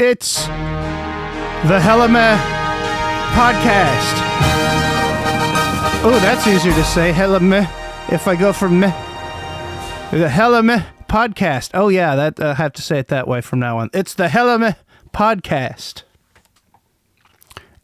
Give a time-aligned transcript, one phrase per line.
[0.00, 2.38] It's the Helame
[3.34, 4.14] podcast.
[6.04, 7.10] Oh, that's easier to say.
[7.10, 7.66] Helame.
[8.08, 8.86] If I go from me.
[10.12, 11.72] The Helame podcast.
[11.74, 13.90] Oh, yeah, that I have to say it that way from now on.
[13.92, 14.76] It's the Helame
[15.12, 16.04] podcast.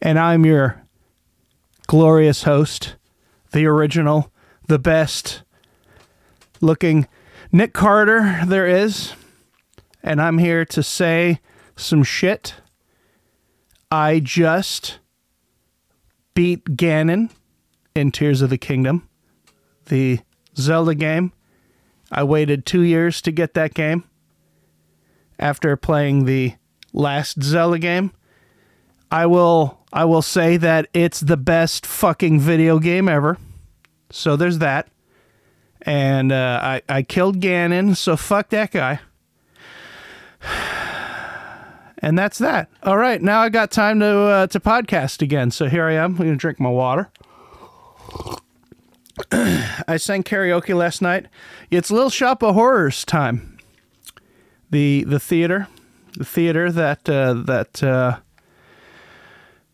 [0.00, 0.84] And I'm your
[1.88, 2.94] glorious host,
[3.50, 4.30] the original,
[4.68, 5.42] the best
[6.60, 7.08] looking
[7.50, 9.14] Nick Carter there is.
[10.00, 11.40] And I'm here to say
[11.76, 12.54] some shit.
[13.90, 14.98] I just
[16.34, 17.30] beat Ganon
[17.94, 19.08] in Tears of the Kingdom,
[19.86, 20.20] the
[20.56, 21.32] Zelda game.
[22.10, 24.04] I waited two years to get that game
[25.38, 26.54] after playing the
[26.92, 28.12] last Zelda game.
[29.10, 33.38] I will I will say that it's the best fucking video game ever.
[34.10, 34.88] So there's that.
[35.82, 39.00] And uh, I I killed Ganon, so fuck that guy.
[42.04, 42.68] And that's that.
[42.82, 45.50] All right, now I got time to uh, to podcast again.
[45.50, 46.10] So here I am.
[46.10, 47.10] I'm gonna drink my water.
[49.32, 51.28] I sang karaoke last night.
[51.70, 53.56] It's Little Shop of Horrors time.
[54.68, 55.68] The the theater,
[56.18, 58.18] the theater that uh, that uh,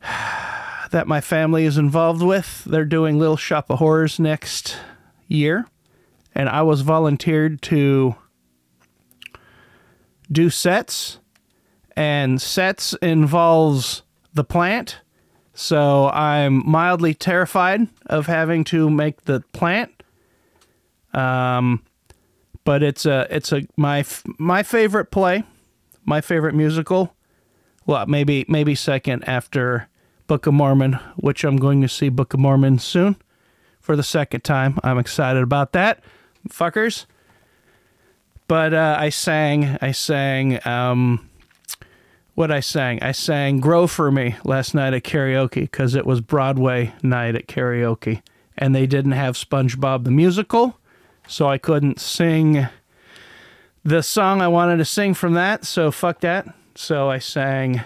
[0.93, 2.63] that my family is involved with.
[2.63, 4.79] They're doing Little Shop of Horrors next
[5.27, 5.67] year,
[6.33, 8.15] and I was volunteered to
[10.31, 11.19] do sets,
[12.01, 15.01] and sets involves the plant.
[15.53, 20.03] So I'm mildly terrified of having to make the plant.
[21.13, 21.85] Um,
[22.65, 24.03] but it's a it's a my
[24.39, 25.45] my favorite play,
[26.07, 27.15] my favorite musical.
[27.85, 29.89] Well, maybe maybe second after
[30.27, 33.17] Book of Mormon, which I'm going to see Book of Mormon soon
[33.79, 34.79] for the second time.
[34.83, 36.03] I'm excited about that,
[36.49, 37.05] fuckers.
[38.49, 41.30] But uh, I sang I sang um,
[42.41, 43.03] what I sang.
[43.03, 47.47] I sang Grow For Me last night at karaoke because it was Broadway night at
[47.47, 48.23] karaoke.
[48.57, 50.81] And they didn't have SpongeBob the musical,
[51.29, 52.67] so I couldn't sing
[53.85, 56.47] the song I wanted to sing from that, so fuck that.
[56.75, 57.83] So I sang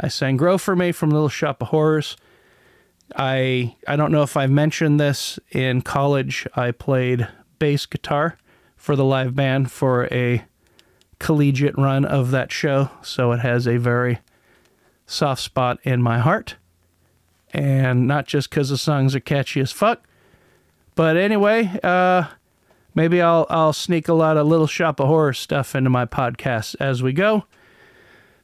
[0.00, 2.16] I sang Grow For Me from Little Shop of Horrors.
[3.16, 6.46] I I don't know if I mentioned this in college.
[6.54, 8.38] I played bass guitar
[8.78, 10.42] for the live band for a
[11.18, 14.20] collegiate run of that show, so it has a very
[15.06, 16.56] soft spot in my heart.
[17.52, 20.06] And not just because the songs are catchy as fuck,
[20.94, 22.24] but anyway, uh,
[22.94, 26.76] maybe I'll I'll sneak a lot of Little Shop of Horror stuff into my podcast
[26.78, 27.44] as we go.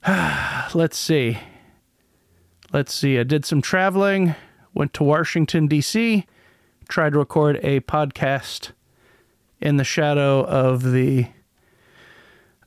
[0.74, 1.38] Let's see.
[2.72, 3.18] Let's see.
[3.18, 4.34] I did some traveling.
[4.72, 6.26] Went to Washington D.C.
[6.88, 8.72] Tried to record a podcast
[9.60, 11.26] in the shadow of the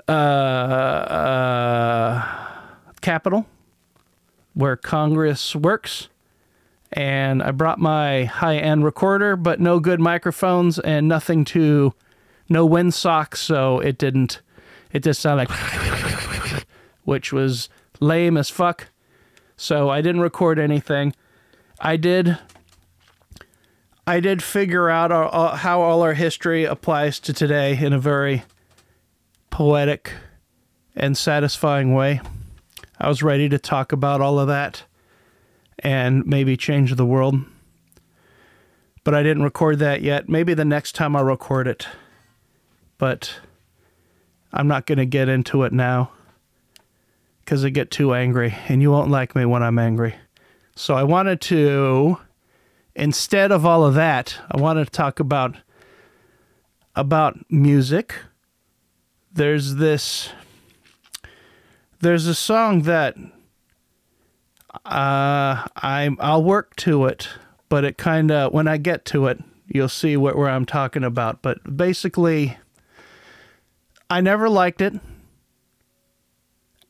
[0.08, 2.26] uh, uh,
[3.02, 3.48] Capitol,
[4.54, 6.10] where Congress works.
[6.92, 11.94] And I brought my high end recorder, but no good microphones and nothing to,
[12.48, 14.42] no windsock, so it didn't,
[14.94, 15.60] it just sounded like,
[17.04, 17.68] which was
[18.00, 18.88] lame as fuck.
[19.58, 21.14] So I didn't record anything.
[21.80, 22.38] I did
[24.08, 28.00] I did figure out our, uh, how all our history applies to today in a
[28.00, 28.44] very
[29.50, 30.14] poetic
[30.96, 32.22] and satisfying way.
[33.00, 34.84] I was ready to talk about all of that
[35.80, 37.36] and maybe change the world.
[39.04, 40.28] But I didn't record that yet.
[40.28, 41.88] Maybe the next time I'll record it.
[42.98, 43.40] But
[44.52, 46.12] I'm not going to get into it now
[47.40, 50.16] because I get too angry and you won't like me when I'm angry.
[50.76, 52.18] So I wanted to
[52.98, 55.56] instead of all of that, I wanted to talk about
[56.96, 58.16] about music.
[59.38, 60.32] There's this
[62.00, 63.16] there's a song that
[64.84, 67.30] uh I I'll work to it,
[67.70, 71.04] but it kind of when I get to it, you'll see what where I'm talking
[71.04, 72.58] about, but basically
[74.10, 74.96] I never liked it.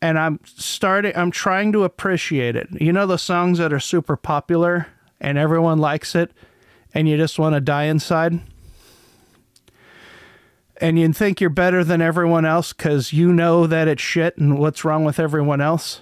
[0.01, 2.69] And I'm starting I'm trying to appreciate it.
[2.79, 4.87] You know the songs that are super popular
[5.19, 6.31] and everyone likes it
[6.93, 8.39] and you just want to die inside?
[10.79, 14.59] And you think you're better than everyone else because you know that it's shit and
[14.59, 16.01] what's wrong with everyone else?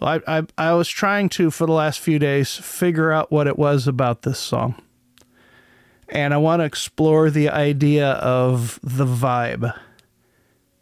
[0.00, 3.46] Well, I, I, I was trying to, for the last few days, figure out what
[3.46, 4.74] it was about this song.
[6.08, 9.72] And I want to explore the idea of the vibe.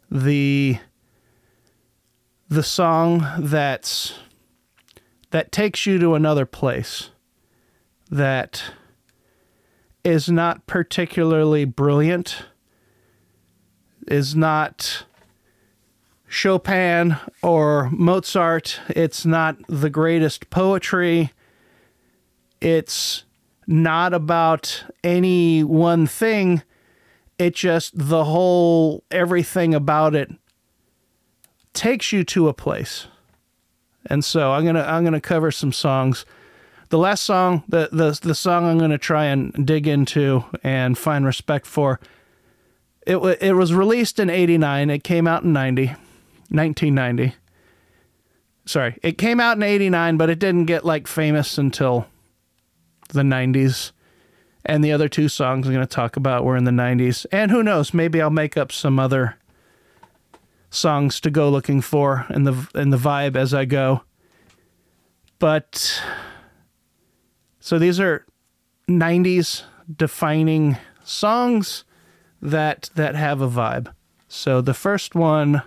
[0.09, 0.79] The
[2.49, 4.19] the song that's
[5.29, 7.11] that takes you to another place
[8.09, 8.61] that
[10.03, 12.43] is not particularly brilliant,
[14.07, 15.05] is not
[16.27, 18.79] Chopin or Mozart.
[18.89, 21.31] It's not the greatest poetry.
[22.61, 23.23] It's
[23.67, 26.63] not about any one thing.
[27.37, 30.31] It just, the whole, everything about it
[31.73, 33.07] takes you to a place.
[34.05, 36.25] And so I'm gonna I'm gonna cover some songs.
[36.89, 41.25] The last song, the the the song I'm gonna try and dig into and find
[41.25, 41.99] respect for.
[43.11, 44.89] It it was released in '89.
[44.89, 45.87] It came out in 90,
[46.47, 47.35] 1990.
[48.65, 52.07] Sorry, it came out in '89, but it didn't get like famous until
[53.09, 53.91] the '90s.
[54.63, 57.25] And the other two songs I'm going to talk about were in the '90s.
[57.33, 57.93] And who knows?
[57.93, 59.35] Maybe I'll make up some other
[60.69, 64.03] songs to go looking for in the in the vibe as I go.
[65.37, 66.01] But
[67.59, 68.25] so these are
[68.87, 69.63] 90s
[69.97, 71.83] defining songs
[72.41, 73.93] that that have a vibe.
[74.27, 75.61] So the first one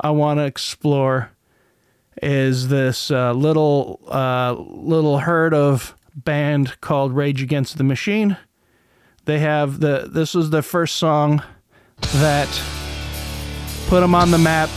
[0.00, 1.30] I want to explore
[2.22, 8.36] is this uh, little uh, little heard of band called Rage Against the Machine.
[9.24, 11.42] They have the this was the first song
[12.12, 12.48] that
[13.88, 14.68] put them on the map.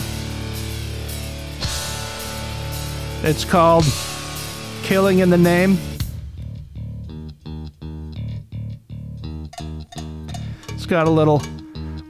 [3.24, 3.84] It's called
[4.84, 5.78] Killing in the Name.
[10.88, 11.42] Got a little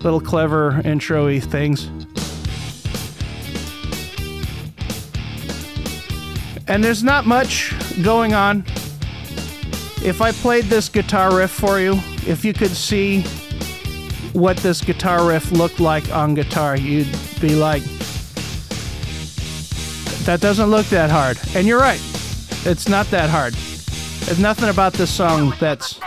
[0.02, 1.90] little clever intro-y things.
[6.68, 8.64] And there's not much going on.
[10.04, 11.94] If I played this guitar riff for you,
[12.28, 13.24] if you could see
[14.34, 17.08] what this guitar riff looked like on guitar, you'd
[17.42, 17.84] be like,
[20.26, 21.40] that doesn't look that hard.
[21.56, 22.02] And you're right,
[22.66, 23.54] it's not that hard.
[24.26, 26.00] There's nothing about this song that's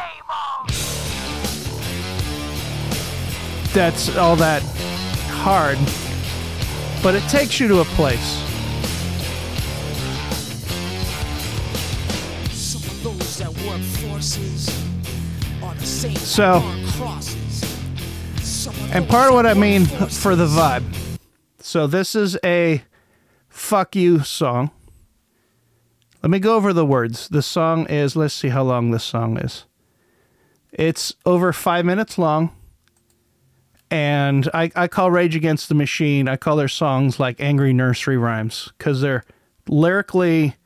[3.72, 4.62] that's all that
[5.28, 5.78] hard,
[7.02, 8.46] but it takes you to a place.
[16.18, 16.60] So,
[18.92, 20.84] and part of what I mean for the vibe.
[21.60, 22.82] So this is a
[23.48, 24.70] fuck you song.
[26.22, 27.28] Let me go over the words.
[27.28, 29.64] The song is, let's see how long this song is.
[30.72, 32.50] It's over five minutes long.
[33.90, 38.16] And I, I call Rage Against the Machine, I call their songs like angry nursery
[38.16, 39.24] rhymes because they're
[39.68, 40.56] lyrically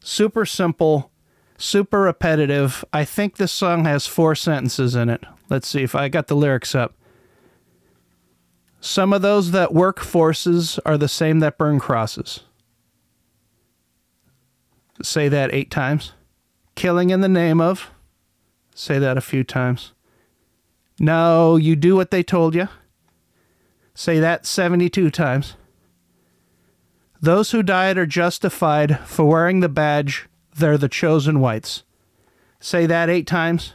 [0.00, 1.10] super simple,
[1.58, 2.84] super repetitive.
[2.92, 5.24] I think this song has four sentences in it.
[5.48, 6.94] Let's see if I got the lyrics up.
[8.80, 12.40] Some of those that work forces are the same that burn crosses.
[15.02, 16.12] Say that eight times.
[16.76, 17.90] Killing in the name of.
[18.74, 19.92] Say that a few times.
[21.02, 22.68] No, you do what they told you.
[23.94, 25.56] Say that 72 times.
[27.22, 30.28] Those who died are justified for wearing the badge.
[30.54, 31.84] They're the chosen whites.
[32.60, 33.72] Say that eight times.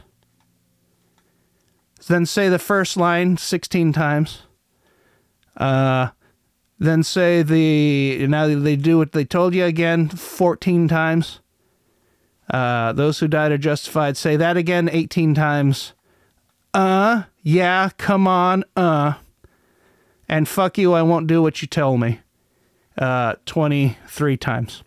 [2.06, 4.42] Then say the first line 16 times.
[5.56, 6.10] Uh,
[6.78, 11.40] then say the now they do what they told you again 14 times.
[12.48, 14.16] Uh, those who died are justified.
[14.16, 15.94] Say that again 18 times.
[16.76, 19.14] Uh, yeah, come on, uh.
[20.28, 22.20] And fuck you, I won't do what you tell me.
[22.98, 24.82] Uh, 23 times.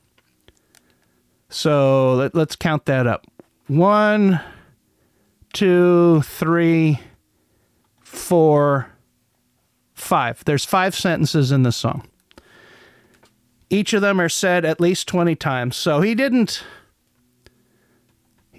[1.49, 3.25] So let, let's count that up.
[3.65, 4.39] One,
[5.51, 6.99] two, three,
[8.01, 8.91] four,
[9.95, 10.45] five.
[10.45, 12.07] There's five sentences in the song.
[13.71, 15.75] Each of them are said at least 20 times.
[15.75, 16.63] So he didn't.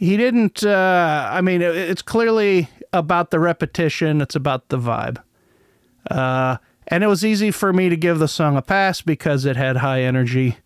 [0.00, 0.64] He didn't.
[0.64, 5.22] Uh, I mean, it, it's clearly about the repetition, it's about the vibe.
[6.10, 6.56] Uh,
[6.88, 9.76] and it was easy for me to give the song a pass because it had
[9.76, 10.56] high energy.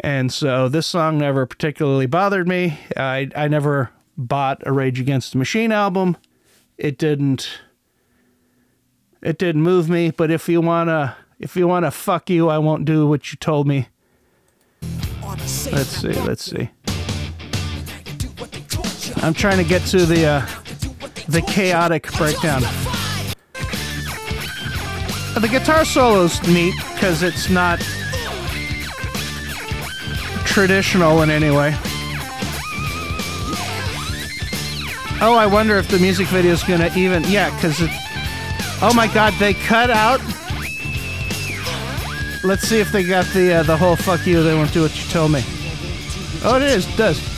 [0.00, 2.80] And so this song never particularly bothered me.
[2.96, 6.16] I, I never bought a Rage Against the Machine album.
[6.76, 7.60] It didn't
[9.22, 12.84] it didn't move me, but if you wanna if you wanna fuck you, I won't
[12.84, 13.88] do what you told me.
[15.70, 16.70] Let's see, let's see.
[19.22, 20.46] I'm trying to get to the uh,
[21.28, 22.62] the chaotic breakdown.
[25.34, 27.80] The guitar solo's neat because it's not
[30.44, 31.74] traditional in any way.
[35.20, 37.90] Oh, I wonder if the music video is gonna even yeah, because it
[38.80, 39.34] Oh my God!
[39.40, 40.20] They cut out.
[42.44, 44.96] Let's see if they got the uh, the whole "fuck you." They won't do what
[44.96, 45.42] you told me.
[46.44, 46.86] Oh, it is.
[46.86, 47.37] It does.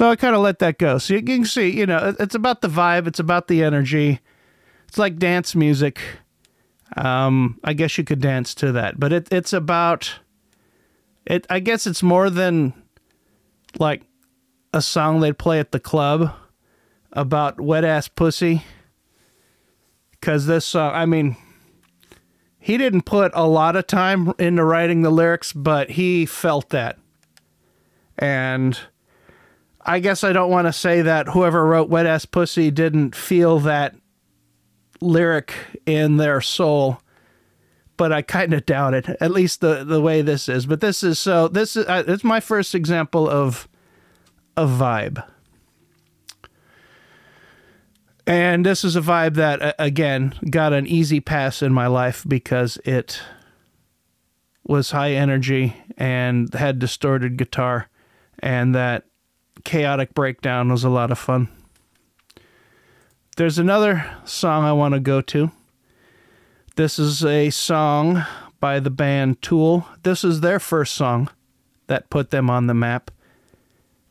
[0.00, 0.96] So I kind of let that go.
[0.96, 4.20] So you can see, you know, it's about the vibe, it's about the energy.
[4.88, 6.00] It's like dance music.
[6.96, 10.20] Um, I guess you could dance to that, but it, it's about
[11.26, 11.46] it.
[11.50, 12.72] I guess it's more than
[13.78, 14.00] like
[14.72, 16.32] a song they'd play at the club
[17.12, 18.62] about wet ass pussy.
[20.12, 21.36] Because this song, I mean,
[22.58, 26.98] he didn't put a lot of time into writing the lyrics, but he felt that.
[28.16, 28.80] And
[29.82, 33.60] I guess I don't want to say that whoever wrote Wet Ass Pussy didn't feel
[33.60, 33.94] that
[35.00, 35.54] lyric
[35.86, 37.00] in their soul,
[37.96, 39.08] but I kind of doubt it.
[39.20, 40.66] At least the the way this is.
[40.66, 41.48] But this is so.
[41.48, 43.68] This is uh, it's my first example of
[44.56, 45.24] a vibe,
[48.26, 52.76] and this is a vibe that again got an easy pass in my life because
[52.84, 53.22] it
[54.66, 57.88] was high energy and had distorted guitar,
[58.40, 59.04] and that
[59.64, 61.48] chaotic breakdown was a lot of fun.
[63.36, 65.50] There's another song I want to go to.
[66.76, 68.24] This is a song
[68.60, 69.86] by the band Tool.
[70.02, 71.30] This is their first song
[71.86, 73.10] that put them on the map.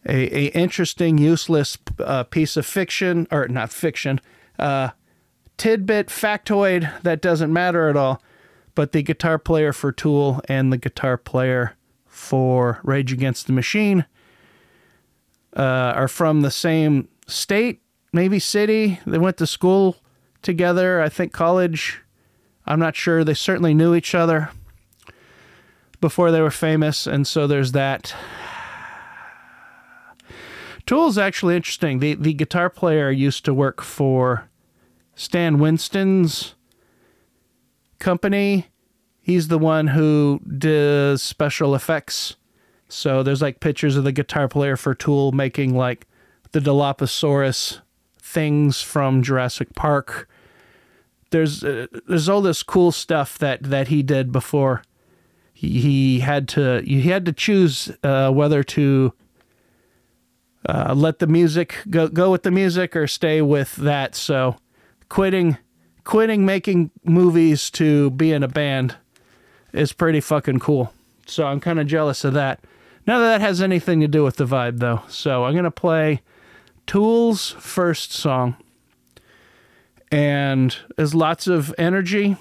[0.07, 4.19] A, a interesting, useless uh, piece of fiction, or not fiction,
[4.57, 4.89] uh,
[5.57, 8.21] tidbit, factoid that doesn't matter at all.
[8.75, 11.75] But the guitar player for Tool and the guitar player
[12.05, 14.05] for Rage Against the Machine
[15.55, 17.81] uh, are from the same state,
[18.13, 18.99] maybe city.
[19.05, 19.97] They went to school
[20.41, 22.01] together, I think college.
[22.65, 23.23] I'm not sure.
[23.23, 24.51] They certainly knew each other
[26.01, 28.13] before they were famous, and so there's that.
[30.85, 31.99] Tool's actually interesting.
[31.99, 34.49] The the guitar player used to work for
[35.15, 36.55] Stan Winston's
[37.99, 38.67] company.
[39.21, 42.37] He's the one who does special effects.
[42.89, 46.07] So there's like pictures of the guitar player for Tool making like
[46.51, 47.79] the Dilophosaurus
[48.19, 50.27] things from Jurassic Park.
[51.29, 54.81] There's uh, there's all this cool stuff that that he did before
[55.53, 59.13] he, he had to he had to choose uh, whether to
[60.67, 64.15] uh, let the music go go with the music or stay with that.
[64.15, 64.55] So
[65.09, 65.57] quitting
[66.03, 68.95] quitting making movies to be in a band
[69.71, 70.91] is pretty fucking cool.
[71.27, 72.63] So I'm kind of jealous of that.
[73.07, 75.01] None of that has anything to do with the vibe though.
[75.07, 76.21] So I'm gonna play
[76.85, 78.57] Tool's first song.
[80.11, 82.35] And there's lots of energy.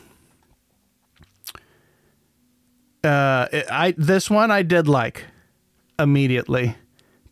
[3.05, 5.25] Uh, I this one I did like
[5.99, 6.77] immediately,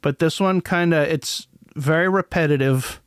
[0.02, 3.00] but this one kind of it's very repetitive,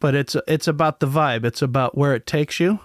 [0.00, 1.44] but it's it's about the vibe.
[1.44, 2.78] It's about where it takes you.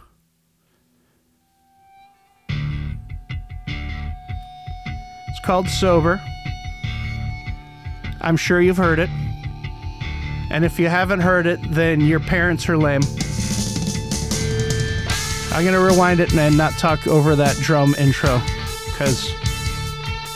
[5.27, 6.21] It's called Sober.
[8.21, 9.09] I'm sure you've heard it.
[10.49, 13.01] And if you haven't heard it, then your parents are lame.
[15.53, 18.41] I'm going to rewind it and not talk over that drum intro
[18.85, 19.33] because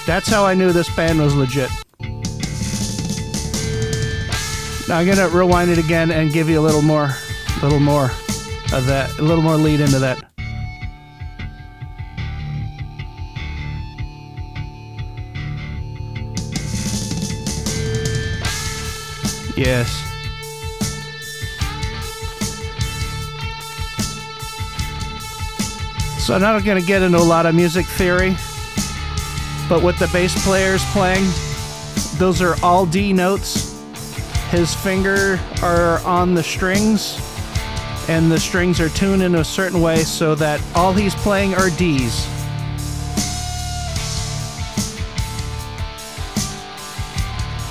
[0.05, 1.69] that's how I knew this band was legit.
[4.87, 7.09] Now I'm going to rewind it again and give you a little more,
[7.57, 8.05] a little more
[8.73, 10.34] of that, a little more lead into that.
[19.55, 19.89] Yes.
[26.25, 28.35] So I'm not going to get into a lot of music theory,
[29.69, 31.23] but with the bass players playing,
[32.17, 33.79] those are all D notes.
[34.49, 37.19] His finger are on the strings,
[38.09, 41.69] and the strings are tuned in a certain way so that all he's playing are
[41.69, 42.27] D's.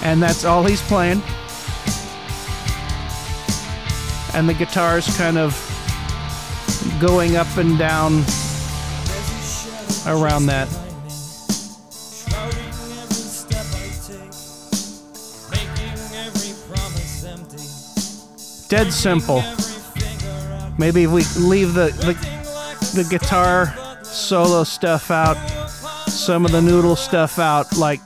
[0.05, 1.23] And that's all he's playing.
[4.35, 5.53] And the guitar's kind of
[7.01, 8.25] going up and down
[10.07, 10.69] around that.
[18.69, 19.43] Dead simple.
[20.79, 22.35] maybe we leave the, the
[22.95, 23.75] the guitar
[24.05, 25.37] solo stuff out,
[26.07, 27.77] some of the noodle stuff out.
[27.77, 28.01] Like,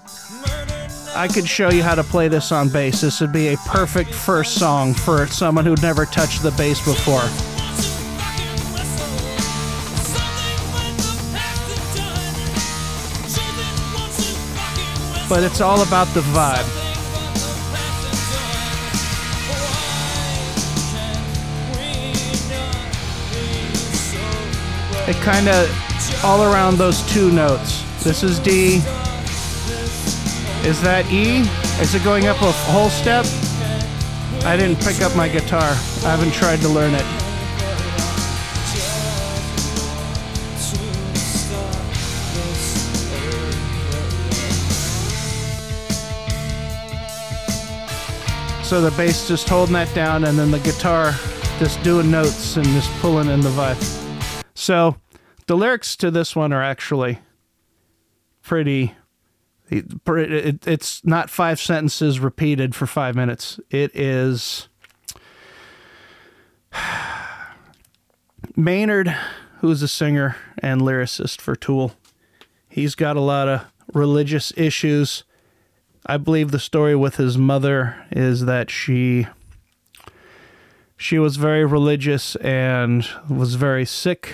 [1.18, 3.00] I could show you how to play this on bass.
[3.00, 7.22] This would be a perfect first song for someone who'd never touched the bass before.
[15.28, 16.62] But it's all about the vibe.
[25.08, 27.82] It kind of all around those two notes.
[28.04, 28.80] This is D.
[30.64, 31.40] Is that E?
[31.82, 33.24] Is it going up a whole step?
[34.44, 35.62] I didn't pick up my guitar.
[35.62, 37.04] I haven't tried to learn it.
[48.62, 51.12] So the bass just holding that down, and then the guitar
[51.58, 54.44] just doing notes and just pulling in the vibe.
[54.54, 54.96] So
[55.46, 57.20] the lyrics to this one are actually
[58.42, 58.94] pretty.
[59.70, 63.60] It- It's not five sentences repeated for five minutes.
[63.70, 64.68] It is.
[68.56, 69.14] Maynard,
[69.60, 71.92] who's a singer and lyricist for Tool,
[72.68, 75.24] he's got a lot of religious issues.
[76.06, 79.26] I believe the story with his mother is that she
[80.96, 84.32] she was very religious and was very sick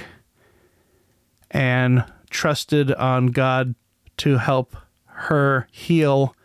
[1.50, 3.74] and trusted on God
[4.18, 4.74] to help
[5.14, 6.36] her heal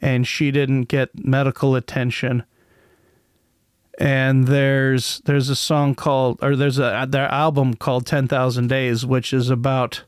[0.00, 2.44] and she didn't get medical attention
[3.98, 9.32] and there's there's a song called or there's a their album called 10,000 Days which
[9.32, 10.04] is about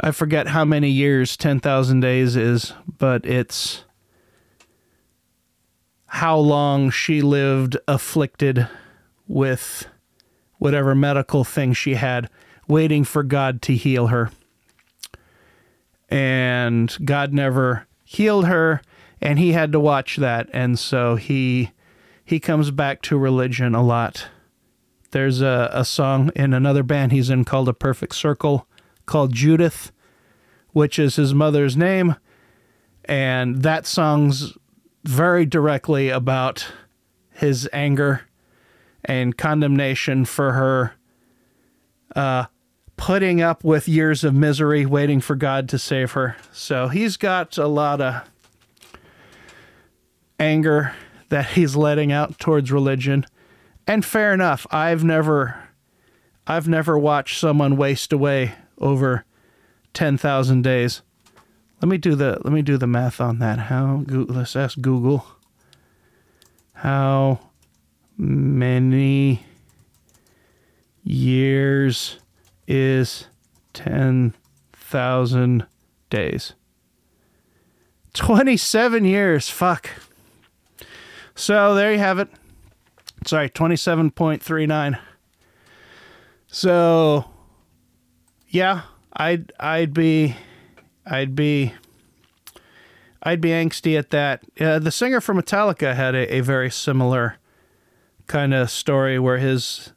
[0.00, 3.84] I forget how many years 10,000 days is, but it's
[6.06, 8.68] how long she lived afflicted
[9.26, 9.88] with
[10.58, 12.28] whatever medical thing she had,
[12.68, 14.30] waiting for God to heal her.
[16.08, 18.80] And God never healed her,
[19.20, 20.48] and he had to watch that.
[20.52, 21.72] And so he
[22.24, 24.28] he comes back to religion a lot.
[25.12, 28.66] There's a, a song in another band he's in called A Perfect Circle
[29.06, 29.92] called Judith,
[30.72, 32.16] which is his mother's name.
[33.04, 34.54] And that song's
[35.04, 36.66] very directly about
[37.30, 38.22] his anger
[39.04, 40.92] and condemnation for her
[42.16, 42.46] uh,
[42.96, 46.36] putting up with years of misery, waiting for God to save her.
[46.52, 48.28] So he's got a lot of
[50.38, 50.94] anger
[51.28, 53.26] that he's letting out towards religion.
[53.86, 54.66] And fair enough.
[54.70, 55.62] I've never
[56.46, 59.24] I've never watched someone waste away over
[59.94, 61.02] 10,000 days.
[61.82, 63.58] Let me do the let me do the math on that.
[63.58, 65.26] How let's ask Google.
[66.72, 67.40] How
[68.16, 69.44] many
[71.04, 72.18] years
[72.66, 73.28] is
[73.74, 75.66] 10,000
[76.10, 76.54] days?
[78.14, 79.48] 27 years.
[79.50, 79.90] Fuck.
[81.34, 82.28] So there you have it.
[83.26, 84.98] Sorry, 27.39.
[86.46, 87.26] So
[88.48, 90.36] yeah, I'd I'd be
[91.04, 91.74] I'd be
[93.22, 94.42] I'd be angsty at that.
[94.58, 97.36] Uh, the singer from Metallica had a, a very similar
[98.26, 99.92] kind of story where his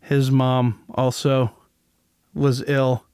[0.00, 1.52] his mom also
[2.34, 3.04] was ill.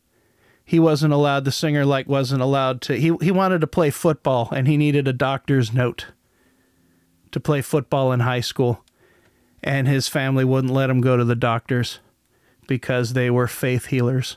[0.65, 4.51] He wasn't allowed the singer like wasn't allowed to he he wanted to play football
[4.53, 6.07] and he needed a doctor's note
[7.33, 8.85] to play football in high school
[9.63, 12.01] and his family wouldn't let him go to the doctors
[12.67, 14.37] because they were faith healers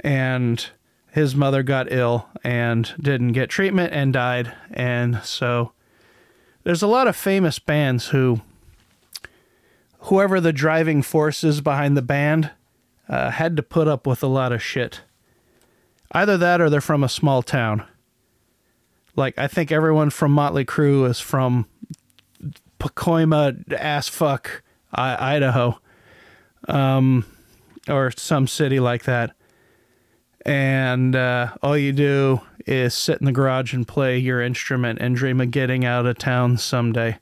[0.00, 0.70] and
[1.12, 4.52] his mother got ill and didn't get treatment and died.
[4.70, 5.72] And so
[6.64, 8.40] there's a lot of famous bands who,
[10.00, 12.50] whoever the driving force is behind the band,
[13.12, 15.02] uh, had to put up with a lot of shit.
[16.12, 17.84] Either that or they're from a small town.
[19.14, 21.66] Like, I think everyone from Motley Crue is from
[22.80, 25.78] Pacoima, ass fuck, I- Idaho,
[26.68, 27.24] um,
[27.88, 29.34] or some city like that
[30.44, 35.16] and uh, all you do is sit in the garage and play your instrument and
[35.16, 37.18] dream of getting out of town someday.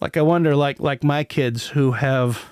[0.00, 2.44] Like I wonder, like like my kids who have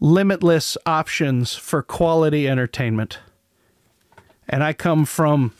[0.00, 3.18] limitless options for quality entertainment,
[4.48, 5.52] and I come from.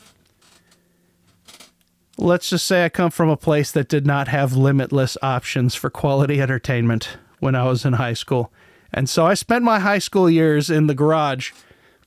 [2.17, 5.89] Let's just say I come from a place that did not have limitless options for
[5.89, 8.51] quality entertainment when I was in high school.
[8.91, 11.51] And so I spent my high school years in the garage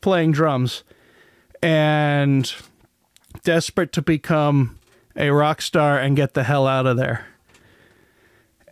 [0.03, 0.83] playing drums
[1.63, 2.53] and
[3.43, 4.79] desperate to become
[5.17, 7.27] a rock star and get the hell out of there.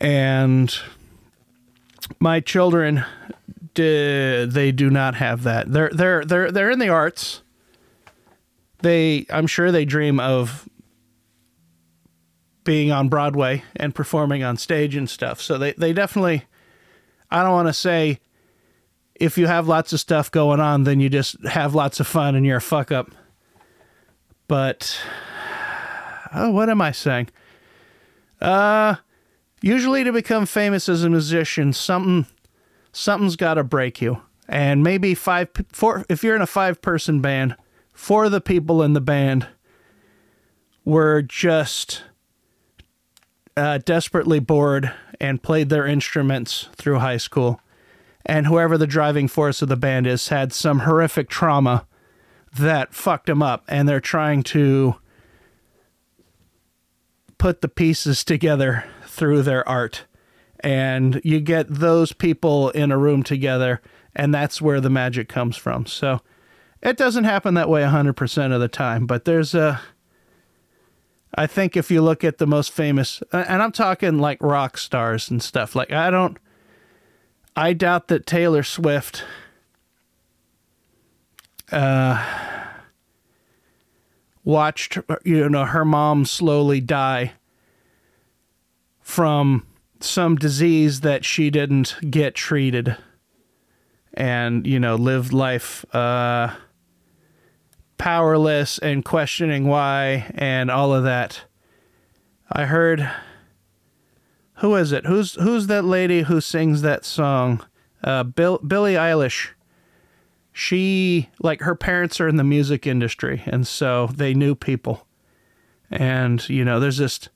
[0.01, 0.77] And
[2.19, 3.05] my children
[3.75, 5.71] they do not have that.
[5.71, 7.43] They're they're they're they're in the arts.
[8.83, 10.69] They I'm sure they dream of
[12.65, 15.41] being on Broadway and performing on stage and stuff.
[15.41, 16.45] So they they definitely
[17.31, 18.21] I don't want to say
[19.15, 22.35] if you have lots of stuff going on then you just have lots of fun
[22.35, 23.11] and you're a fuck up.
[24.49, 25.01] But
[26.35, 27.29] oh, what am I saying?
[28.41, 28.97] Uh
[29.63, 32.27] usually to become famous as a musician, something
[32.93, 34.23] something's got to break you.
[34.49, 37.57] And maybe five, four, if you're in a five person band,
[37.93, 39.47] four of the people in the band
[40.85, 42.03] were just
[43.57, 47.61] uh, desperately bored and played their instruments through high school.
[48.27, 51.87] And whoever the driving force of the band is had some horrific trauma
[52.57, 53.65] that fucked them up.
[53.69, 54.97] And they're trying to
[57.39, 58.85] put the pieces together
[59.21, 60.07] through their art.
[60.59, 63.81] And you get those people in a room together
[64.17, 65.87] and that's where the magic comes from.
[65.87, 66.21] So
[66.83, 69.81] it doesn't happen that way 100% of the time but there's a
[71.35, 75.31] i think if you look at the most famous and i'm talking like rock stars
[75.31, 76.39] and stuff like i don't
[77.57, 79.25] i doubt that taylor swift
[81.71, 82.27] uh
[84.43, 87.33] watched you know her mom slowly die
[89.11, 89.67] from
[89.99, 92.97] some disease that she didn't get treated
[94.15, 96.55] and you know lived life uh
[97.99, 101.43] powerless and questioning why and all of that.
[102.53, 103.11] I heard
[104.59, 105.05] who is it?
[105.07, 107.67] Who's who's that lady who sings that song?
[108.05, 109.49] Uh Bill, billie eilish.
[110.53, 115.05] She like her parents are in the music industry and so they knew people.
[115.91, 117.29] And you know there's just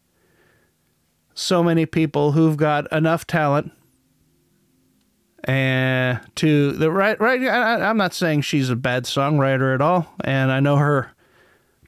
[1.34, 3.72] so many people who've got enough talent
[5.44, 10.14] and to the right right I, i'm not saying she's a bad songwriter at all
[10.24, 11.12] and i know her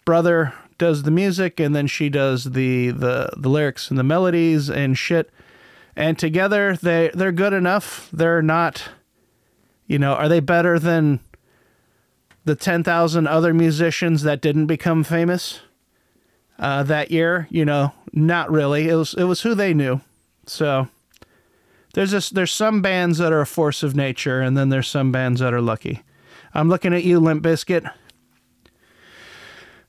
[0.05, 4.69] brother does the music and then she does the the, the lyrics and the melodies
[4.69, 5.31] and shit.
[5.95, 8.09] And together they they're good enough.
[8.13, 8.91] They're not
[9.87, 11.21] you know are they better than
[12.45, 15.61] the 10,000 other musicians that didn't become famous
[16.59, 17.47] uh, that year.
[17.51, 18.89] You know, not really.
[18.89, 20.01] It was it was who they knew.
[20.47, 20.89] So
[21.95, 25.13] there's this there's some bands that are a force of nature, and then there's some
[25.13, 26.03] bands that are lucky.
[26.55, 27.91] I'm looking at you, Limp Bizkit.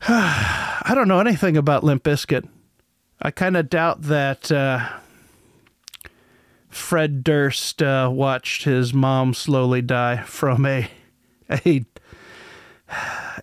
[0.08, 2.48] I don't know anything about Limp Bizkit.
[3.22, 4.88] I kind of doubt that uh,
[6.70, 10.90] Fred Durst uh, watched his mom slowly die from a
[11.50, 11.86] a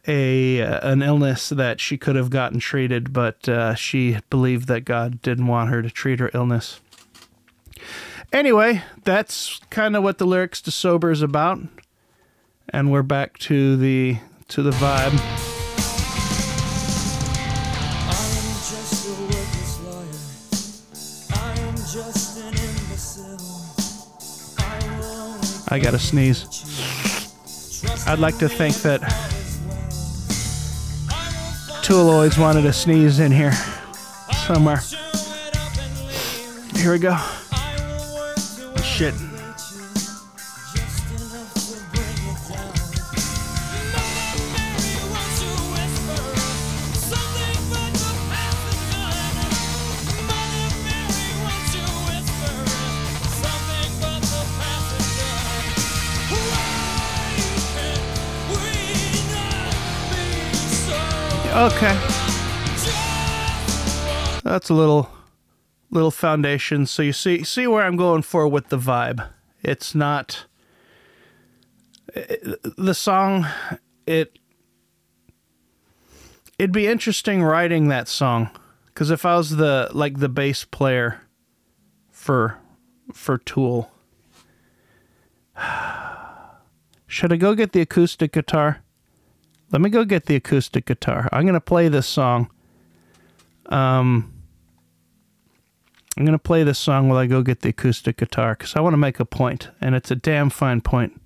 [0.06, 5.22] a an illness that she could have gotten treated, but uh, she believed that God
[5.22, 6.80] didn't want her to treat her illness.
[8.32, 11.60] Anyway, that's kind of what the lyrics to "Sober" is about,
[12.68, 15.18] and we're back to the to the vibe.
[18.06, 18.48] I am
[19.06, 20.18] a worthless liar.
[21.40, 23.38] I am just an imbecile.
[24.58, 26.46] I will only I gotta sneeze.
[28.06, 29.02] I'd like to think that
[31.84, 33.52] Tool always wanted to sneeze in here
[34.46, 34.80] somewhere.
[36.74, 37.14] Here we go.
[38.82, 39.12] Shit.
[61.54, 61.94] Okay.
[64.42, 65.08] That's a little
[65.90, 66.84] little foundation.
[66.84, 69.28] So you see see where I'm going for with the vibe.
[69.62, 70.46] It's not
[72.14, 73.46] the song
[74.06, 74.38] it
[76.58, 78.50] it'd be interesting writing that song
[78.94, 81.22] cuz if I was the like the bass player
[82.10, 82.58] for
[83.12, 83.90] for Tool
[87.06, 88.83] Should I go get the acoustic guitar?
[89.74, 91.28] Let me go get the acoustic guitar.
[91.32, 92.48] I'm going to play this song
[93.66, 94.32] um,
[96.16, 98.80] I'm going to play this song while I go get the acoustic guitar because I
[98.80, 101.20] want to make a point, and it's a damn fine point.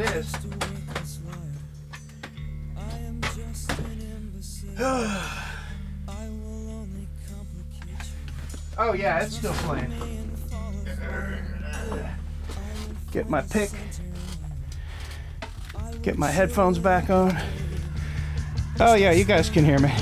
[0.00, 0.34] Is.
[8.78, 9.92] oh yeah, it's still playing.
[13.12, 13.70] Get my pick.
[16.02, 17.36] Get my headphones back on.
[18.78, 19.92] Oh yeah, you guys can hear me.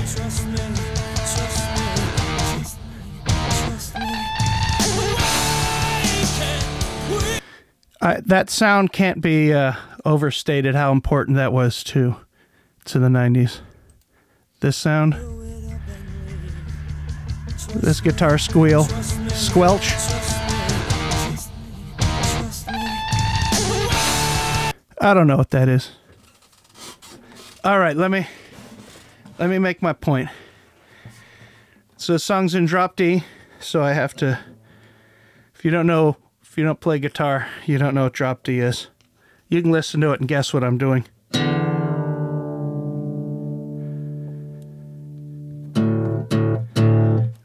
[8.01, 9.73] That sound can't be uh,
[10.05, 12.15] overstated how important that was to
[12.85, 13.59] to the 90s.
[14.61, 15.13] This sound.
[17.75, 18.85] This guitar squeal.
[19.29, 19.93] Squelch.
[25.01, 25.91] I don't know what that is.
[27.63, 28.27] All right, let me
[29.37, 30.29] let me make my point.
[31.97, 33.23] So the song's in drop D,
[33.59, 34.39] so I have to
[35.53, 36.17] if you don't know
[36.49, 38.87] if you don't play guitar, you don't know what drop D is.
[39.49, 41.05] You can listen to it and guess what I'm doing.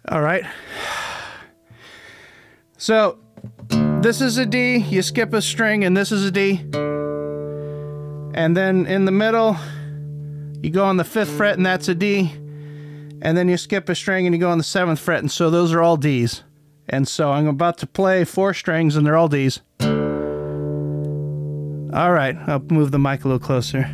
[0.09, 0.45] All right.
[2.79, 3.19] So,
[4.01, 6.61] this is a D, you skip a string, and this is a D.
[8.35, 9.59] And then in the middle,
[10.63, 12.33] you go on the fifth fret, and that's a D.
[13.21, 15.51] And then you skip a string and you go on the seventh fret, and so
[15.51, 16.43] those are all Ds.
[16.89, 19.61] And so I'm about to play four strings, and they're all Ds.
[21.95, 23.89] All right, I'll move the mic a little closer.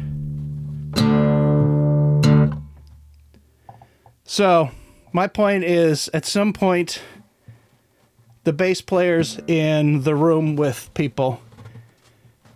[4.24, 4.70] So,
[5.12, 7.02] my point is at some point,
[8.44, 11.42] the bass player's in the room with people,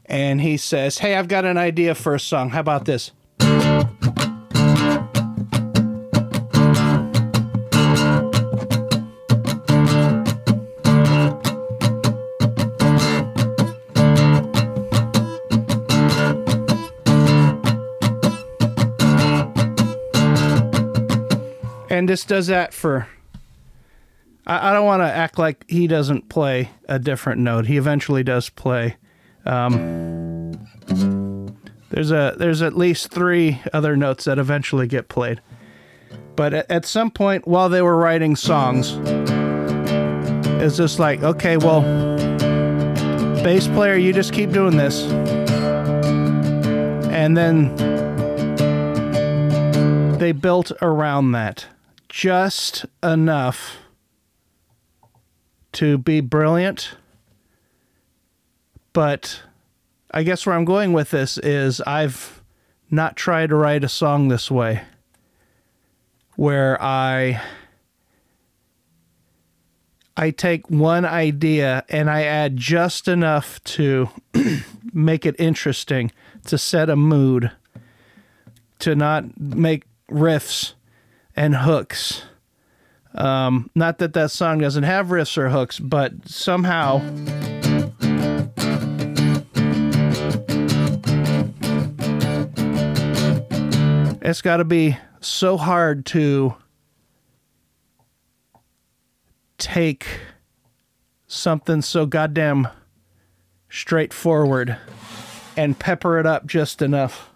[0.07, 2.51] and he says, Hey, I've got an idea for a song.
[2.51, 3.11] How about this?
[21.95, 23.07] And this does that for
[24.47, 27.67] I, I don't want to act like he doesn't play a different note.
[27.67, 28.97] He eventually does play.
[29.47, 30.53] Um,
[31.91, 35.41] there's a there's at least three other notes that eventually get played.
[36.37, 38.99] But at, at some point while they were writing songs,
[40.61, 41.83] it's just like, okay, well,
[43.43, 45.05] bass player, you just keep doing this.
[47.13, 47.77] And then
[50.19, 51.67] they built around that
[52.15, 53.79] just enough
[55.73, 56.95] to be brilliant.
[58.93, 59.43] But
[60.13, 62.41] I guess where I'm going with this is I've
[62.89, 64.83] not tried to write a song this way
[66.37, 67.43] where I
[70.17, 74.09] I take one idea and I add just enough to
[74.93, 76.13] make it interesting
[76.47, 77.51] to set a mood
[78.79, 80.75] to not make riffs
[81.37, 82.23] and hooks.
[83.15, 87.01] Um, not that that song doesn't have riffs or hooks, but somehow.
[94.21, 96.55] It's got to be so hard to
[99.59, 100.07] take
[101.27, 102.69] something so goddamn
[103.69, 104.77] straightforward
[105.57, 107.31] and pepper it up just enough.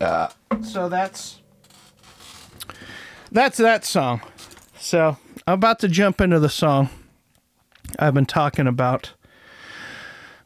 [0.00, 0.28] Uh,
[0.62, 1.37] so that's
[3.30, 4.20] that's that song.
[4.78, 6.90] So I'm about to jump into the song
[7.98, 9.12] I've been talking about.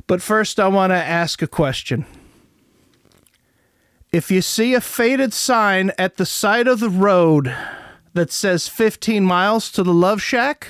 [0.06, 2.06] But first, I want to ask a question.
[4.12, 7.54] If you see a faded sign at the side of the road
[8.12, 10.68] that says 15 miles to the Love Shack,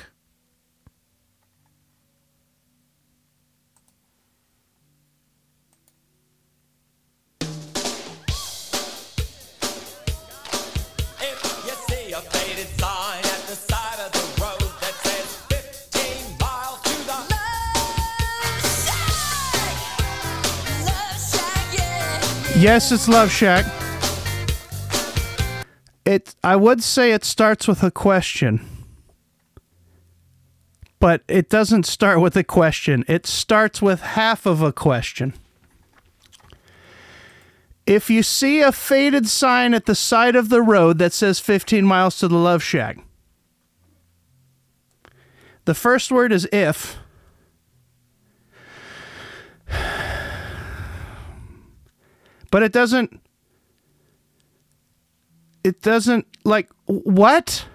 [22.63, 23.67] Yes, it's Love Shack.
[26.05, 28.65] It I would say it starts with a question.
[31.01, 33.05] But it doesn't start with a question.
[33.09, 35.35] It starts with half of a question.
[37.85, 41.85] If you see a faded sign at the side of the road that says 15
[41.85, 42.99] miles to the Love Shack,
[45.65, 46.97] the first word is if.
[52.53, 53.19] But it doesn't
[55.65, 57.67] it doesn't like what?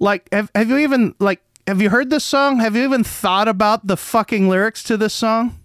[0.00, 2.58] Like have have you even like have you heard this song?
[2.58, 5.60] Have you even thought about the fucking lyrics to this song?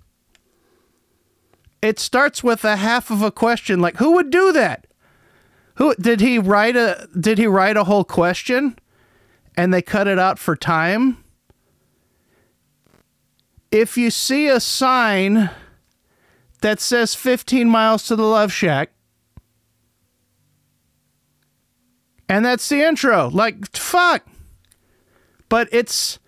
[1.81, 4.85] It starts with a half of a question like who would do that?
[5.75, 8.77] Who did he write a did he write a whole question
[9.57, 11.17] and they cut it out for time?
[13.71, 15.49] If you see a sign
[16.61, 18.91] that says 15 miles to the Love Shack
[22.27, 24.25] and that's the intro, like fuck.
[25.49, 26.19] But it's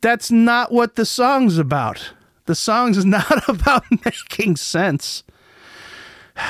[0.00, 2.12] that's not what the song's about.
[2.46, 5.24] The song's not about making sense.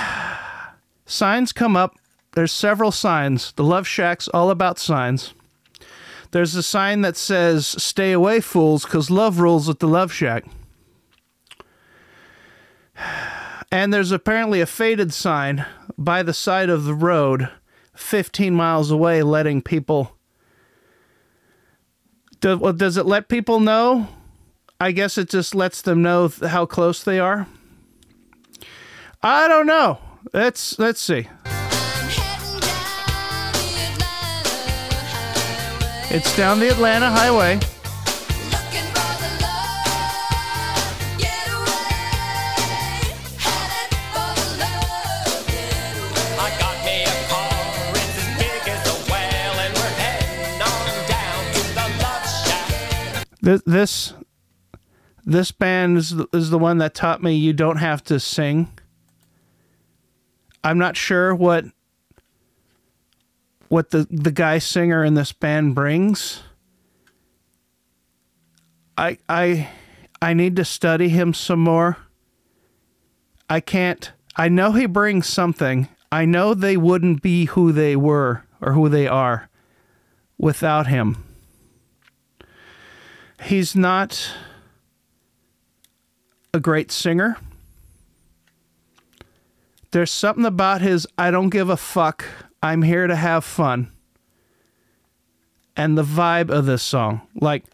[1.06, 1.96] signs come up.
[2.32, 3.52] There's several signs.
[3.52, 5.34] The Love Shack's all about signs.
[6.32, 10.44] There's a sign that says, Stay away, fools, because love rules at the Love Shack.
[13.70, 15.66] And there's apparently a faded sign
[15.98, 17.50] by the side of the road,
[17.94, 20.16] 15 miles away, letting people.
[22.40, 24.08] Does it let people know?
[24.80, 27.46] I guess it just lets them know how close they are.
[29.22, 29.98] I don't know.
[30.32, 31.26] Let's let's see.
[36.10, 37.58] It's down the Atlanta highway.
[53.44, 54.14] This this,
[55.26, 58.70] this band is is the one that taught me you don't have to sing.
[60.64, 61.66] I'm not sure what
[63.68, 66.42] what the the guy singer in this band brings.
[68.96, 69.68] I I
[70.22, 71.98] I need to study him some more.
[73.50, 75.88] I can't I know he brings something.
[76.10, 79.50] I know they wouldn't be who they were or who they are
[80.38, 81.33] without him.
[83.42, 84.30] He's not
[86.52, 87.36] a great singer.
[89.90, 92.24] There's something about his I don't give a fuck.
[92.62, 93.92] I'm here to have fun.
[95.76, 97.22] And the vibe of this song.
[97.34, 97.64] Like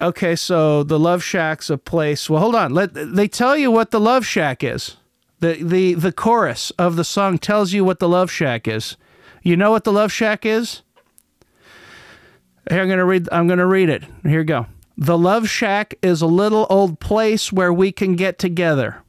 [0.00, 2.28] Okay, so the Love Shack's a place.
[2.28, 2.74] Well, hold on.
[2.74, 4.96] Let they tell you what the Love Shack is.
[5.40, 8.98] The the the chorus of the song tells you what the Love Shack is.
[9.42, 10.82] You know what the Love Shack is?
[12.70, 13.28] Here I'm gonna read.
[13.30, 14.04] I'm gonna read it.
[14.22, 14.66] Here you go.
[14.96, 19.02] The Love Shack is a little old place where we can get together.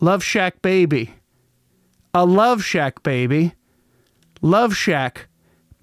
[0.00, 1.14] Love Shack baby.
[2.14, 3.54] A Love Shack baby.
[4.40, 5.28] Love Shack.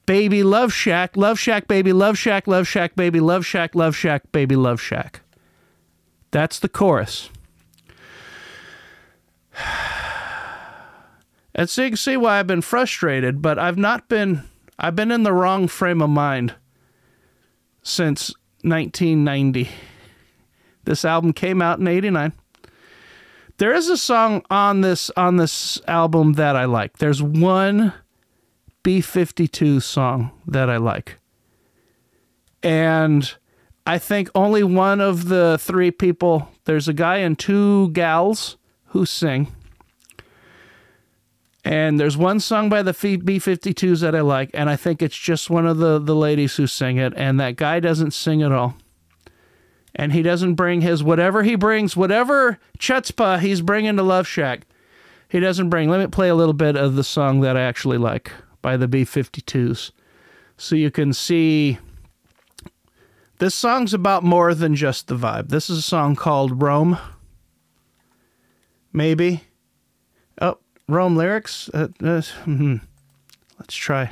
[0.05, 1.15] Baby Love Shack.
[1.15, 1.93] Love Shack baby.
[1.93, 2.47] Love Shack.
[2.47, 3.19] Love Shack baby.
[3.19, 3.75] Love Shack.
[3.75, 4.55] Love Shack baby.
[4.55, 5.21] Love Shack.
[6.31, 7.29] That's the chorus.
[11.55, 14.43] And so you can see why I've been frustrated, but I've not been
[14.77, 16.55] I've been in the wrong frame of mind
[17.81, 19.69] since 1990.
[20.85, 22.33] This album came out in 89.
[23.57, 26.97] There is a song on this on this album that I like.
[26.97, 27.93] There's one
[28.83, 31.17] B52 song that I like.
[32.63, 33.33] And
[33.85, 38.57] I think only one of the three people, there's a guy and two gals
[38.87, 39.53] who sing.
[41.69, 45.15] And there's one song by the B 52s that I like, and I think it's
[45.15, 48.51] just one of the, the ladies who sing it, and that guy doesn't sing at
[48.51, 48.75] all.
[49.93, 54.61] And he doesn't bring his whatever he brings, whatever chutzpah he's bringing to Love Shack,
[55.29, 55.89] he doesn't bring.
[55.89, 58.31] Let me play a little bit of the song that I actually like
[58.63, 59.91] by the B 52s
[60.57, 61.77] so you can see.
[63.37, 65.49] This song's about more than just the vibe.
[65.49, 66.97] This is a song called Rome.
[68.91, 69.43] Maybe.
[70.89, 71.69] Rome lyrics.
[71.71, 72.77] Uh, uh, hmm.
[73.59, 74.11] Let's try.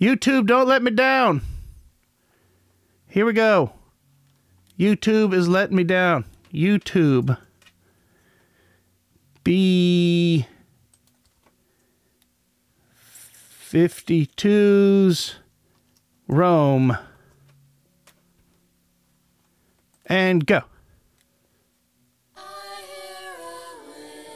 [0.00, 1.42] YouTube, don't let me down.
[3.08, 3.72] Here we go.
[4.78, 6.24] YouTube is letting me down.
[6.52, 7.36] YouTube.
[9.42, 10.46] B
[13.70, 15.34] 52's
[16.28, 16.96] Rome.
[20.06, 20.62] And go.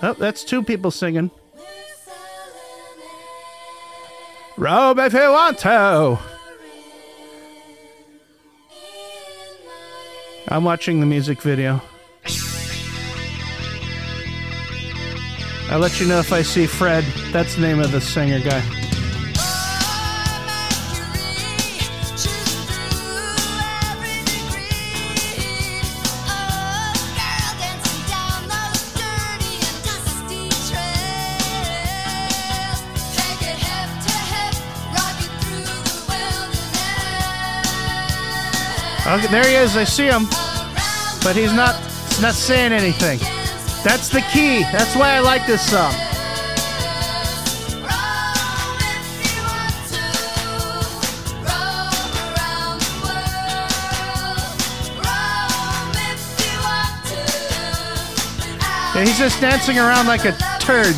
[0.01, 1.31] Oh, that's two people singing.
[4.59, 6.19] Rome if you want to.
[10.49, 11.81] I'm watching the music video.
[15.71, 17.05] I'll let you know if I see Fred.
[17.31, 18.78] That's the name of the singer guy.
[39.31, 39.77] There he is.
[39.77, 40.25] I see him,
[41.23, 41.75] but he's not
[42.23, 43.19] not saying anything.
[43.85, 44.63] That's the key.
[44.73, 45.93] That's why I like this song.
[58.95, 60.97] Yeah, he's just dancing around like a turd.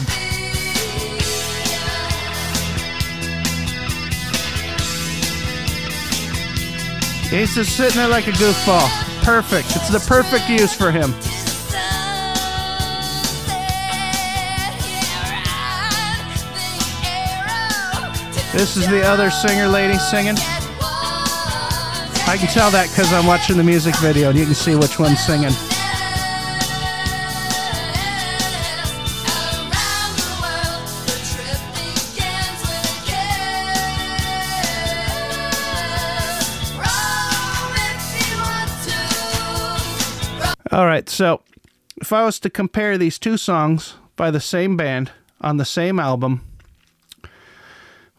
[7.31, 8.89] He's just sitting there like a goofball.
[9.23, 9.69] Perfect.
[9.77, 11.13] It's the perfect use for him.
[18.53, 20.35] This is the other singer lady singing.
[22.27, 24.99] I can tell that because I'm watching the music video and you can see which
[24.99, 25.53] one's singing.
[40.81, 41.43] All right, so
[42.01, 46.01] if I was to compare these two songs by the same band on the same
[46.01, 46.41] album,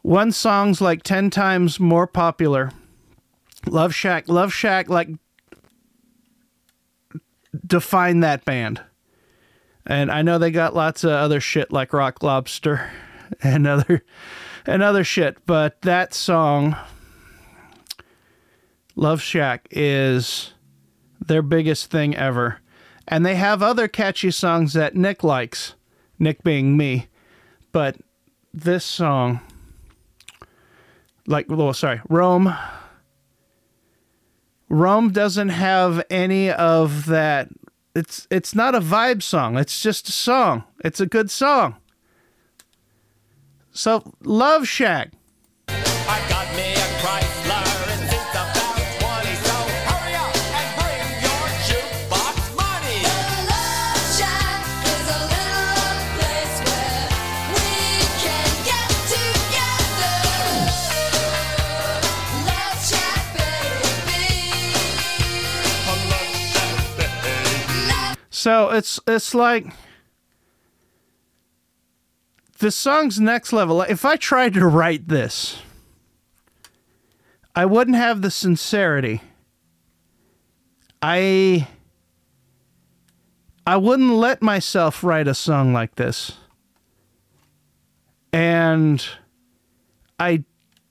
[0.04, 2.70] one song's like 10 times more popular.
[3.66, 5.10] Love Shack, Love Shack, like,
[7.66, 8.80] define that band.
[9.88, 12.92] And I know they got lots of other shit like Rock Lobster
[13.42, 14.04] and other
[14.68, 16.76] and other shit, but that song
[18.96, 20.54] Love Shack is
[21.26, 22.60] their biggest thing ever.
[23.08, 25.76] And they have other catchy songs that Nick likes,
[26.20, 27.08] Nick being me.
[27.72, 27.98] But
[28.54, 29.42] this song,
[31.28, 32.54] like, well, sorry, Rome.
[34.70, 37.50] Rome doesn't have any of that.
[37.94, 39.58] It's it's not a vibe song.
[39.58, 40.64] It's just a song.
[40.84, 41.76] It's a good song.
[43.72, 45.12] So, Love Shack.
[68.42, 69.68] So it's it's like
[72.58, 73.84] the song's next level.
[73.84, 75.62] If I tried to write this,
[77.56, 79.22] I wouldn't have the sincerity.
[81.04, 81.68] I
[83.68, 86.32] I wouldn't let myself write a song like this.
[88.34, 89.06] And
[90.20, 90.46] I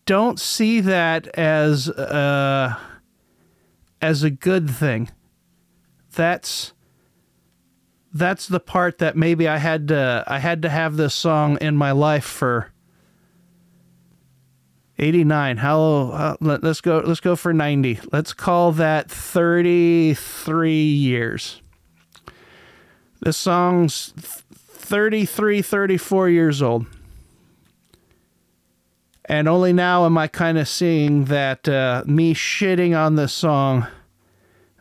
[0.06, 2.76] don't see that as uh
[4.00, 5.10] as a good thing.
[6.12, 6.74] That's
[8.12, 11.76] that's the part that maybe I had to I had to have this song in
[11.76, 12.72] my life for
[14.98, 21.62] 89 how, how let, us go let's go for 90 let's call that 33 years.
[23.20, 26.86] This song's 33 34 years old.
[29.26, 33.86] And only now am I kind of seeing that uh, me shitting on this song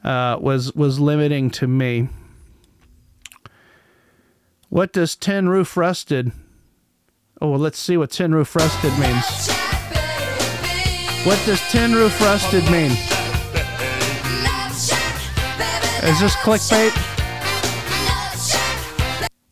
[0.04, 2.10] uh, was was limiting to me
[4.70, 6.32] what does tin roof rusted?
[7.42, 9.50] Oh, well, let's see what tin roof rusted means.
[11.26, 12.92] What does tin roof rusted mean?
[16.02, 16.96] Is this clickbait?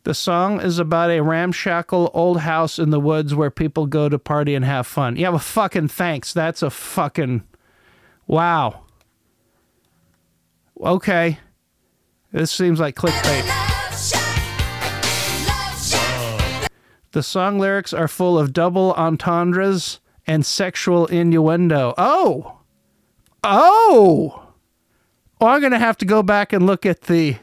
[0.03, 4.17] The song is about a ramshackle old house in the woods where people go to
[4.17, 5.17] party and have fun.
[5.17, 6.31] Yeah, well, fucking thanks.
[6.31, 7.43] That's a fucking.
[8.25, 8.85] Wow.
[10.79, 11.39] Okay.
[12.31, 13.66] This seems like clickbait.
[17.11, 21.93] The song lyrics are full of double entendres and sexual innuendo.
[21.97, 22.59] Oh!
[23.43, 24.43] Oh!
[25.39, 27.37] Oh, I'm going to have to go back and look at the.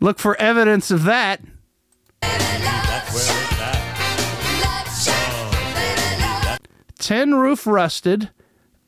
[0.00, 1.40] Look for evidence of that.
[6.98, 8.30] Tin Roof Rusted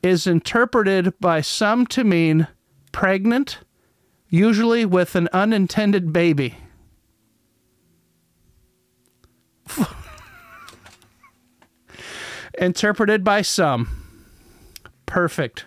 [0.01, 2.47] is interpreted by some to mean
[2.91, 3.59] pregnant,
[4.29, 6.57] usually with an unintended baby.
[12.59, 13.87] Interpreted by some.
[15.05, 15.65] Perfect.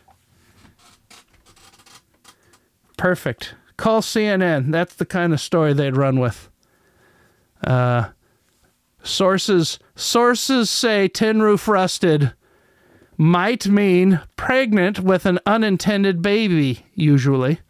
[2.97, 3.55] Perfect.
[3.77, 4.71] Call CNN.
[4.71, 6.49] That's the kind of story they'd run with.
[7.67, 8.11] Uh,
[9.03, 12.33] sources sources say tin roof rusted
[13.17, 16.87] might mean pregnant with an unintended baby.
[16.95, 17.61] Usually.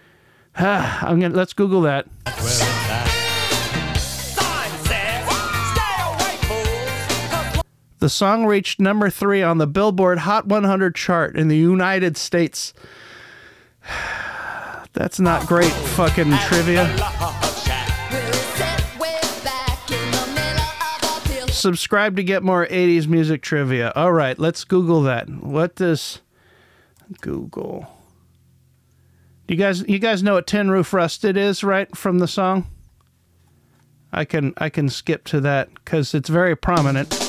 [0.56, 2.06] I'm gonna let's Google that.
[2.38, 2.77] Sign
[7.98, 12.72] The song reached number three on the Billboard Hot 100 chart in the United States.
[14.92, 16.86] That's not great fucking trivia.
[21.48, 23.92] Subscribe to get more 80s music trivia.
[23.96, 25.28] All right, let's Google that.
[25.28, 26.20] What does
[27.20, 27.86] Google?
[29.48, 31.94] You guys, you guys know what Tin Roof Rusted is, right?
[31.96, 32.68] From the song.
[34.12, 37.27] I can I can skip to that because it's very prominent.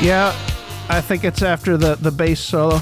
[0.00, 0.36] Yeah,
[0.88, 2.80] I think it's after the the bass solo.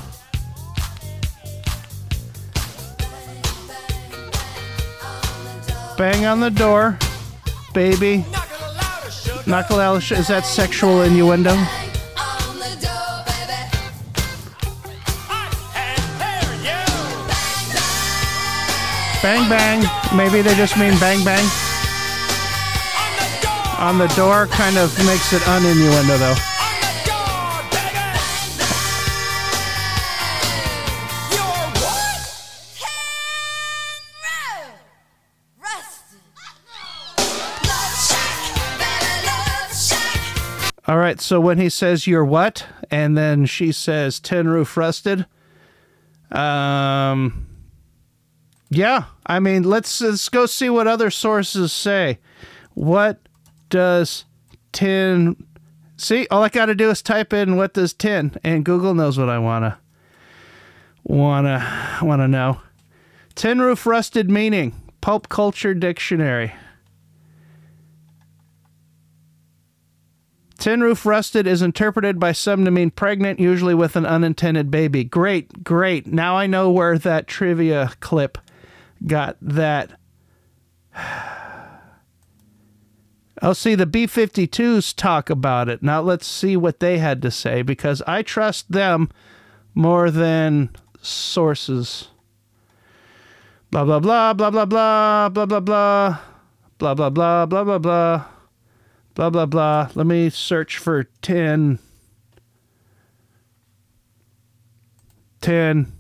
[5.97, 6.99] Bang on the door,
[7.73, 8.25] baby.
[9.47, 10.11] Knuckle out.
[10.11, 11.55] Is that sexual innuendo?
[19.23, 19.83] Bang bang.
[20.15, 21.49] Maybe they just mean bang bang.
[23.79, 26.54] On the door kind of makes it uninnuendo though.
[40.87, 45.25] All right, so when he says you're what, and then she says tin roof rusted,
[46.31, 47.47] um,
[48.69, 52.19] yeah, I mean let's let's go see what other sources say.
[52.75, 53.19] What
[53.71, 54.25] does
[54.73, 55.43] tin?
[55.97, 59.17] See, all I got to do is type in what does tin, and Google knows
[59.17, 59.79] what I wanna
[61.05, 62.61] wanna wanna know.
[63.35, 66.53] Tin roof rusted meaning Pop Culture Dictionary.
[70.65, 75.05] Tin roof rusted is interpreted by some to mean pregnant, usually with an unintended baby.
[75.05, 76.07] Great, great.
[76.07, 78.39] Now I know where that trivia clip
[79.07, 79.91] got that.
[83.43, 85.83] Oh, see, the B 52s talk about it.
[85.83, 89.11] Now let's see what they had to say because I trust them
[89.75, 90.71] more than
[91.03, 92.09] sources.
[93.71, 96.19] Blah, blah, blah, blah, blah, blah, blah, blah, blah,
[96.79, 98.34] blah, blah, blah, blah, blah, blah
[99.15, 99.91] blah blah blah.
[99.95, 101.79] Let me search for 10
[105.41, 105.93] 10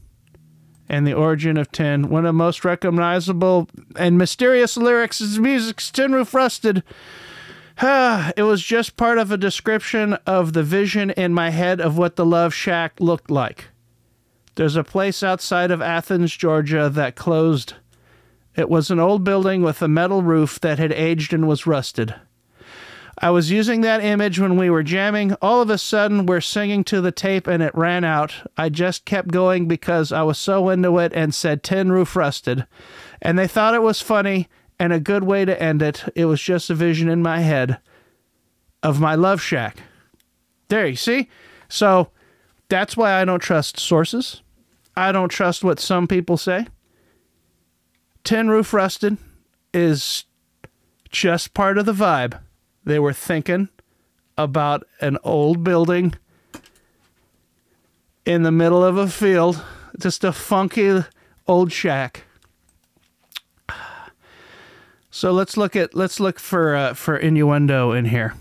[0.88, 2.08] and the origin of 10.
[2.08, 6.82] One of the most recognizable and mysterious lyrics is music's Tin Roof Rusted.
[7.82, 12.16] It was just part of a description of the vision in my head of what
[12.16, 13.66] the Love Shack looked like.
[14.54, 17.74] There's a place outside of Athens, Georgia that closed.
[18.56, 22.14] It was an old building with a metal roof that had aged and was rusted.
[23.18, 25.34] I was using that image when we were jamming.
[25.40, 28.34] All of a sudden, we're singing to the tape and it ran out.
[28.56, 32.66] I just kept going because I was so into it and said Tin Roof Rusted.
[33.22, 34.48] And they thought it was funny
[34.78, 36.04] and a good way to end it.
[36.14, 37.78] It was just a vision in my head
[38.82, 39.78] of my love shack.
[40.68, 41.28] There, you see?
[41.68, 42.10] So
[42.68, 44.42] that's why I don't trust sources.
[44.96, 46.66] I don't trust what some people say.
[48.24, 49.18] Tin Roof Rusted
[49.72, 50.24] is
[51.10, 52.40] just part of the vibe.
[52.84, 53.68] They were thinking
[54.36, 56.14] about an old building
[58.26, 59.62] in the middle of a field,
[59.98, 61.04] just a funky
[61.46, 62.24] old shack.
[65.10, 68.34] So let's look at let's look for uh, for innuendo in here.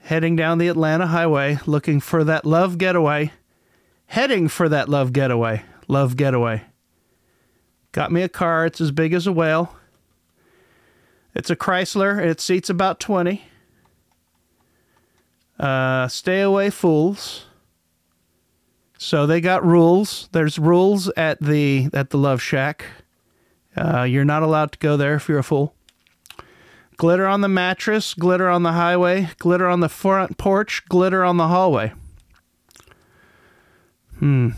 [0.00, 3.32] Heading down the Atlanta highway, looking for that love getaway.
[4.06, 5.64] Heading for that love getaway.
[5.86, 6.64] Love getaway.
[7.92, 8.66] Got me a car.
[8.66, 9.77] It's as big as a whale.
[11.38, 12.20] It's a Chrysler.
[12.20, 13.44] It seats about 20.
[15.58, 17.46] Uh, stay away, fools.
[18.98, 20.28] So they got rules.
[20.32, 22.84] There's rules at the at the Love Shack.
[23.76, 25.74] Uh, you're not allowed to go there if you're a fool.
[26.96, 31.36] Glitter on the mattress, glitter on the highway, glitter on the front porch, glitter on
[31.36, 31.92] the hallway.
[34.18, 34.50] Hmm.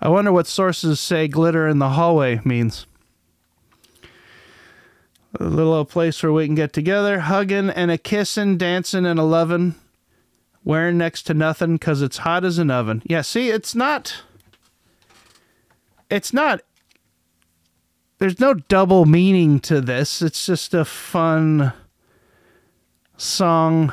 [0.00, 2.87] I wonder what sources say glitter in the hallway means
[5.34, 9.24] a little place where we can get together, hugging and a kissing, dancing and a
[9.24, 9.74] loving,
[10.64, 13.02] wearing next to nothing because it's hot as an oven.
[13.04, 14.22] Yeah, see, it's not.
[16.10, 16.62] It's not.
[18.18, 20.22] There's no double meaning to this.
[20.22, 21.72] It's just a fun
[23.16, 23.92] song.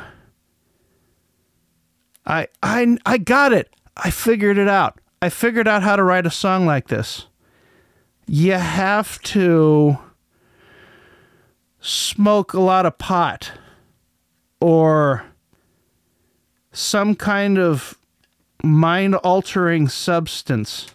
[2.25, 3.71] I I I got it.
[3.97, 4.99] I figured it out.
[5.21, 7.27] I figured out how to write a song like this.
[8.25, 9.99] You have to
[11.85, 13.51] smoke a lot of pot
[14.59, 15.23] or
[16.71, 17.95] some kind of
[18.63, 20.87] mind altering substance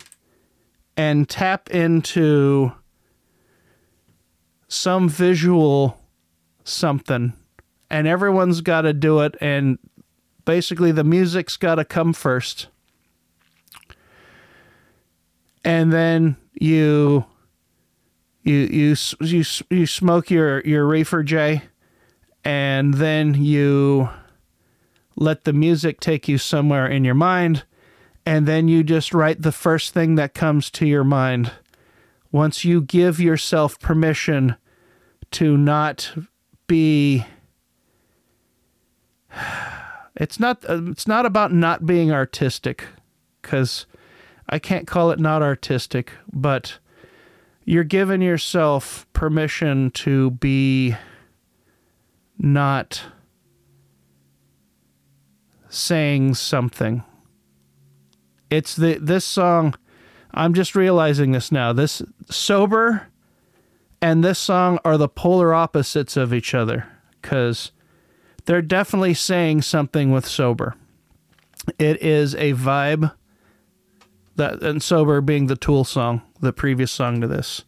[0.96, 2.72] and tap into
[4.66, 6.00] some visual
[6.64, 7.34] something.
[7.88, 9.78] And everyone's got to do it and
[10.44, 12.66] basically the music's got to come first.
[15.64, 17.26] And then you
[18.50, 21.62] you you you you smoke your your reefer j
[22.44, 24.08] and then you
[25.16, 27.64] let the music take you somewhere in your mind
[28.26, 31.52] and then you just write the first thing that comes to your mind.
[32.32, 34.56] Once you give yourself permission
[35.32, 36.12] to not
[36.66, 37.24] be
[40.16, 42.84] it's not uh, it's not about not being artistic
[43.42, 43.86] cuz
[44.48, 46.78] I can't call it not artistic but
[47.64, 50.96] you're giving yourself permission to be
[52.38, 53.02] not
[55.68, 57.04] saying something.
[58.50, 59.74] It's the this song
[60.32, 63.08] i'm just realizing this now this sober
[64.00, 66.86] and this song are the polar opposites of each other
[67.20, 67.72] because
[68.46, 70.74] they're definitely saying something with sober.
[71.78, 73.12] It is a vibe
[74.36, 77.64] that and sober being the tool song the previous song to this.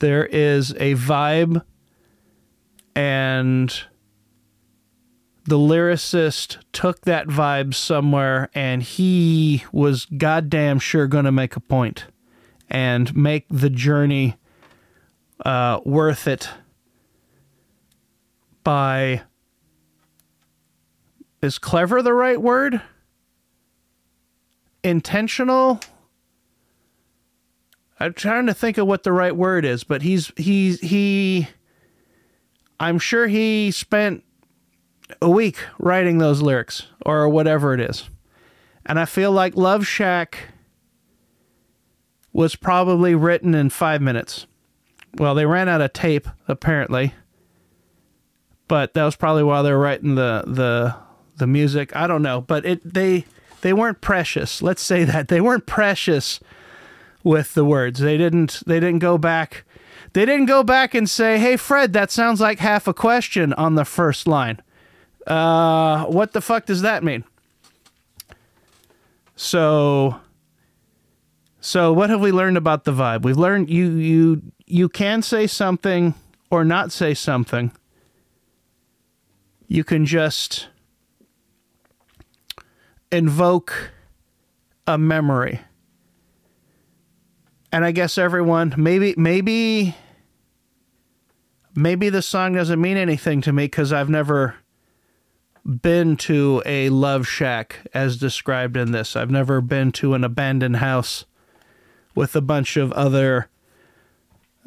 [0.00, 1.64] There is a vibe
[2.94, 3.74] and
[5.44, 11.60] the lyricist took that vibe somewhere and he was goddamn sure going to make a
[11.60, 12.06] point
[12.68, 14.36] and make the journey
[15.44, 16.48] uh, worth it
[18.62, 19.22] by
[21.42, 22.80] is clever the right word?
[24.82, 25.80] Intentional
[28.04, 31.48] i'm trying to think of what the right word is but he's he's he
[32.78, 34.24] i'm sure he spent
[35.20, 38.08] a week writing those lyrics or whatever it is.
[38.86, 40.48] And I feel like Love Shack
[42.32, 44.46] was probably written in five minutes.
[45.16, 47.14] Well, they ran out of tape, apparently.
[48.66, 50.96] But that was probably while they were writing the the
[51.36, 51.94] the music.
[51.94, 52.40] I don't know.
[52.40, 53.24] But it they
[53.60, 54.62] they weren't precious.
[54.62, 55.28] Let's say that.
[55.28, 56.40] They weren't precious
[57.24, 57.98] with the words.
[57.98, 59.64] They didn't they didn't go back
[60.14, 63.74] they didn't go back and say, "Hey Fred, that sounds like half a question on
[63.74, 64.62] the first line."
[65.26, 67.24] Uh, what the fuck does that mean?
[69.34, 70.20] So,
[71.60, 73.22] so what have we learned about the vibe?
[73.22, 76.14] We've learned you you you can say something
[76.48, 77.72] or not say something.
[79.66, 80.68] You can just
[83.10, 83.90] invoke
[84.86, 85.60] a memory.
[87.74, 89.96] And I guess everyone maybe maybe
[91.74, 94.54] maybe the song doesn't mean anything to me cuz I've never
[95.66, 99.16] been to a love shack as described in this.
[99.16, 101.24] I've never been to an abandoned house
[102.14, 103.48] with a bunch of other,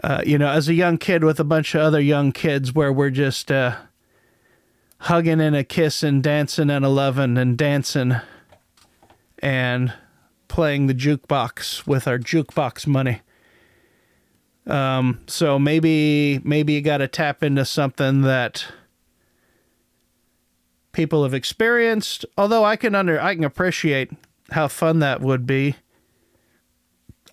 [0.04, 2.92] uh, you know, as a young kid with a bunch of other young kids where
[2.92, 3.78] we're just uh,
[4.98, 8.18] hugging and a kiss and dancing and a loving and dancing
[9.40, 9.94] and
[10.48, 13.22] playing the jukebox with our jukebox money.
[14.66, 18.66] Um, so maybe maybe you got to tap into something that
[20.92, 22.26] people have experienced.
[22.38, 24.12] Although I can under I can appreciate
[24.52, 25.76] how fun that would be.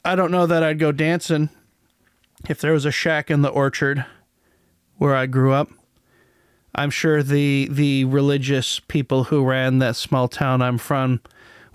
[0.05, 1.49] I don't know that I'd go dancing
[2.49, 4.05] if there was a shack in the orchard
[4.99, 5.71] where I grew up.
[6.75, 11.21] I'm sure the the religious people who ran that small town I'm from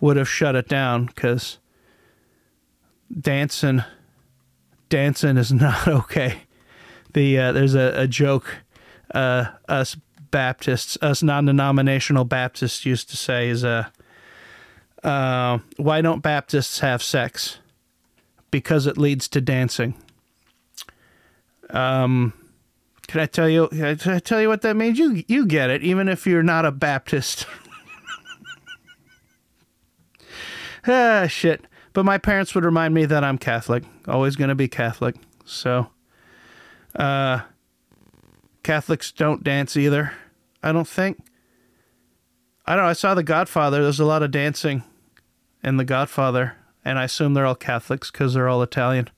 [0.02, 1.58] would have shut it down because
[3.20, 3.84] dancing
[4.90, 6.42] dancing is not okay.
[7.14, 8.64] The uh, there's a, a joke
[9.14, 9.98] uh, us
[10.32, 13.86] Baptists, us non-denominational Baptists used to say is uh,
[15.04, 17.58] uh, why don't Baptists have sex?
[18.52, 19.96] Because it leads to dancing.
[21.70, 22.34] Um,
[23.08, 23.68] can I tell you?
[23.70, 25.00] Can I tell you what that means?
[25.00, 27.46] You you get it, even if you're not a Baptist.
[30.88, 31.66] ah, shit.
[31.94, 33.84] But my parents would remind me that I'm Catholic.
[34.08, 35.16] Always going to be Catholic.
[35.46, 35.88] So,
[36.96, 37.42] uh,
[38.64, 40.14] Catholics don't dance either.
[40.62, 41.20] I don't think.
[42.66, 42.90] I don't know.
[42.90, 43.82] I saw The Godfather.
[43.82, 44.84] There's a lot of dancing
[45.64, 46.56] in The Godfather.
[46.86, 49.10] And I assume they're all Catholics because they're all Italian.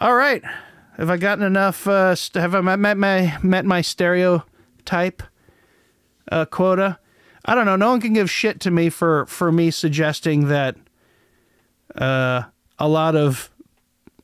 [0.00, 0.42] All right.
[0.96, 1.86] Have I gotten enough?
[1.86, 5.22] Uh, st- have I met my met my stereotype
[6.30, 6.98] uh, quota?
[7.44, 7.76] I don't know.
[7.76, 10.76] No one can give shit to me for for me suggesting that
[11.94, 12.42] uh,
[12.78, 13.50] a lot of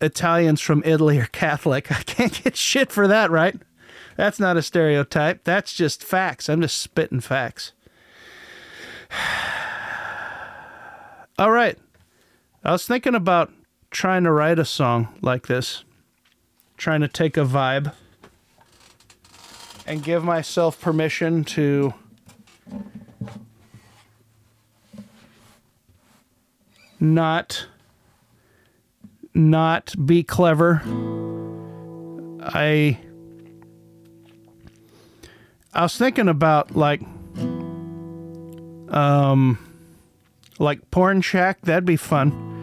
[0.00, 1.90] Italians from Italy are Catholic.
[1.98, 3.56] I can't get shit for that, right?
[4.16, 5.44] That's not a stereotype.
[5.44, 6.48] That's just facts.
[6.48, 7.72] I'm just spitting facts.
[11.38, 11.78] All right.
[12.62, 13.52] I was thinking about
[13.90, 15.84] trying to write a song like this,
[16.76, 17.92] trying to take a vibe
[19.86, 21.92] and give myself permission to
[27.04, 27.66] not
[29.34, 30.82] not be clever.
[32.42, 32.98] I
[35.72, 37.02] I was thinking about like
[38.88, 39.58] um
[40.58, 42.54] like Porn Shack, that'd be fun.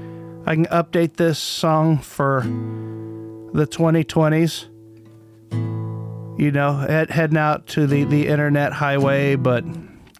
[0.45, 2.41] I can update this song for
[3.53, 4.67] the 2020s.
[6.39, 9.63] You know, head, heading out to the, the internet highway, but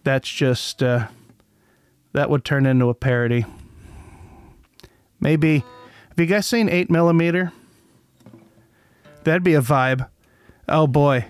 [0.04, 1.08] that's just, uh,
[2.12, 3.44] that would turn into a parody.
[5.22, 5.58] Maybe,
[6.08, 7.52] have you guys seen 8 millimeter?
[9.22, 10.08] That'd be a vibe.
[10.68, 11.26] Oh boy.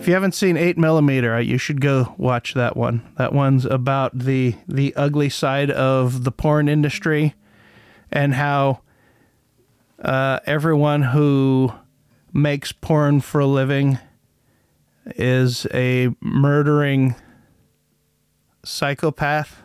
[0.00, 3.08] If you haven't seen 8 millimeter, uh, you should go watch that one.
[3.18, 7.34] That one's about the the ugly side of the porn industry
[8.10, 8.80] and how
[10.02, 11.72] uh, everyone who
[12.32, 14.00] makes porn for a living
[15.14, 17.14] is a murdering
[18.64, 19.62] psychopath.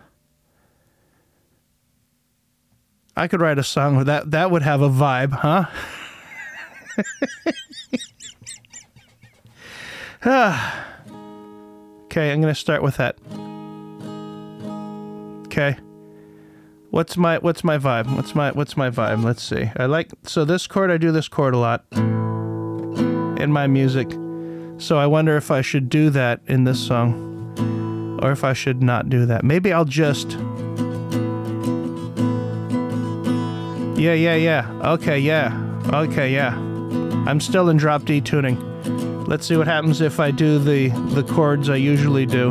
[3.15, 4.31] I could write a song with that.
[4.31, 5.65] That would have a vibe, huh?
[12.05, 13.17] okay, I'm gonna start with that.
[15.47, 15.77] Okay.
[16.91, 18.15] What's my what's my vibe?
[18.15, 19.23] What's my what's my vibe?
[19.23, 19.71] Let's see.
[19.77, 24.11] I like so this chord I do this chord a lot in my music.
[24.77, 28.83] So I wonder if I should do that in this song or if I should
[28.83, 29.43] not do that.
[29.43, 30.37] Maybe I'll just
[34.01, 34.67] Yeah, yeah, yeah.
[34.93, 35.53] Okay, yeah.
[35.93, 36.55] Okay, yeah.
[37.27, 38.57] I'm still in drop D tuning.
[39.25, 42.49] Let's see what happens if I do the the chords I usually do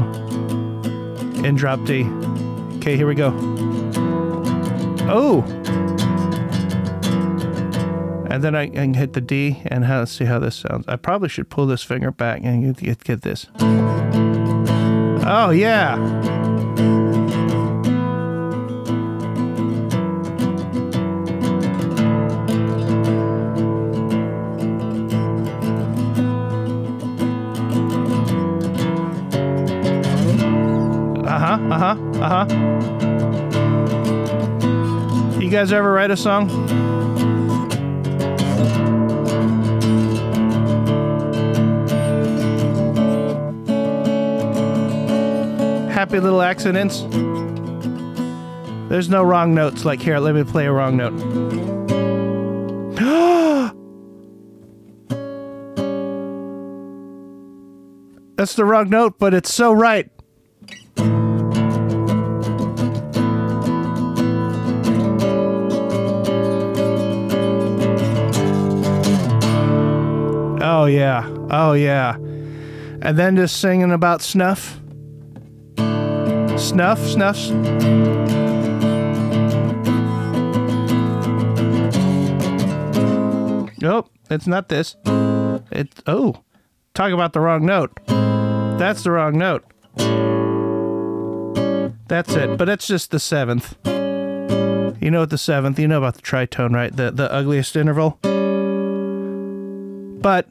[1.44, 2.04] in drop D.
[2.76, 3.34] Okay, here we go.
[5.10, 5.42] Oh.
[8.30, 10.84] And then I can hit the D and how, let's see how this sounds.
[10.86, 13.48] I probably should pull this finger back and get, get, get this.
[15.26, 15.96] Oh, yeah.
[31.50, 32.46] Huh, uh huh, uh huh.
[35.40, 36.48] You guys ever write a song?
[45.88, 47.00] Happy little accidents.
[48.88, 49.84] There's no wrong notes.
[49.84, 51.16] Like, here, let me play a wrong note.
[58.36, 60.08] That's the wrong note, but it's so right.
[70.90, 71.26] Yeah.
[71.50, 72.16] Oh yeah.
[72.16, 74.80] And then just singing about snuff.
[76.58, 77.50] Snuff, snuffs.
[83.80, 84.96] Nope, it's not this.
[85.72, 86.36] It's oh,
[86.92, 87.98] talk about the wrong note.
[88.06, 89.64] That's the wrong note.
[92.08, 92.58] That's it.
[92.58, 93.76] But it's just the seventh.
[93.86, 95.78] You know what the seventh?
[95.78, 96.94] You know about the tritone, right?
[96.94, 98.18] The the ugliest interval.
[100.20, 100.48] But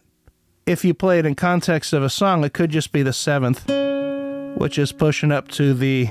[0.70, 3.68] if you play it in context of a song, it could just be the seventh,
[4.56, 6.08] which is pushing up to the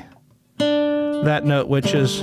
[0.59, 2.22] that note, which is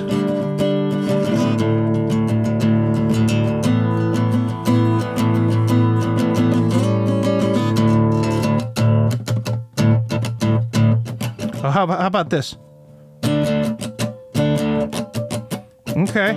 [11.64, 12.58] Oh, how how about this?
[15.98, 16.36] Okay,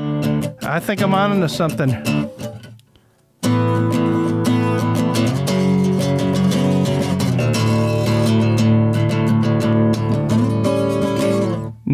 [0.62, 2.27] I think I'm on into something.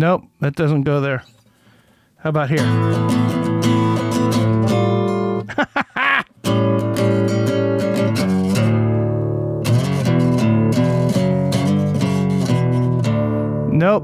[0.05, 1.25] Nope, that doesn't go there.
[2.19, 2.59] How about here?
[13.73, 14.03] nope.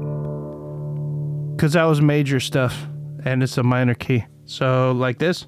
[1.55, 2.87] Because that was major stuff,
[3.23, 4.25] and it's a minor key.
[4.45, 5.45] So, like this.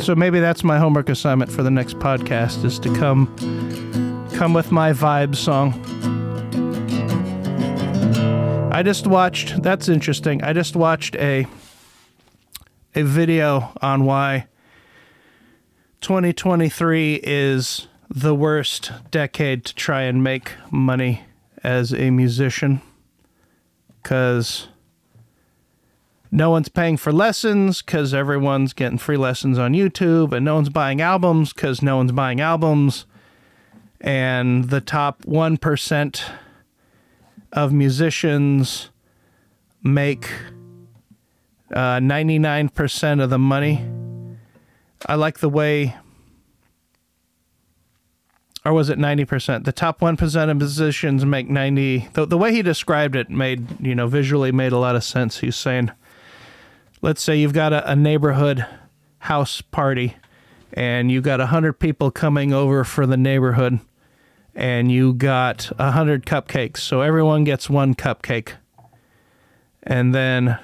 [0.00, 3.26] So maybe that's my homework assignment for the next podcast is to come
[4.34, 5.74] come with my vibe song.
[8.72, 10.42] I just watched that's interesting.
[10.42, 11.46] I just watched a
[12.94, 14.46] a video on why
[16.00, 21.24] 2023 is the worst decade to try and make money
[21.62, 22.80] as a musician
[24.02, 24.69] cuz
[26.32, 30.68] no one's paying for lessons because everyone's getting free lessons on YouTube, and no one's
[30.68, 33.06] buying albums because no one's buying albums.
[34.00, 36.22] And the top 1%
[37.52, 38.90] of musicians
[39.82, 40.30] make
[41.72, 43.84] uh, 99% of the money.
[45.06, 45.96] I like the way,
[48.64, 49.64] or was it 90%?
[49.64, 52.08] The top 1% of musicians make 90.
[52.12, 55.38] The, the way he described it made, you know, visually made a lot of sense.
[55.38, 55.90] He's saying,
[57.02, 58.66] let's say you've got a, a neighborhood
[59.18, 60.16] house party
[60.72, 63.80] and you got 100 people coming over for the neighborhood
[64.54, 66.78] and you got 100 cupcakes.
[66.78, 68.52] So everyone gets one cupcake.
[69.82, 70.58] And then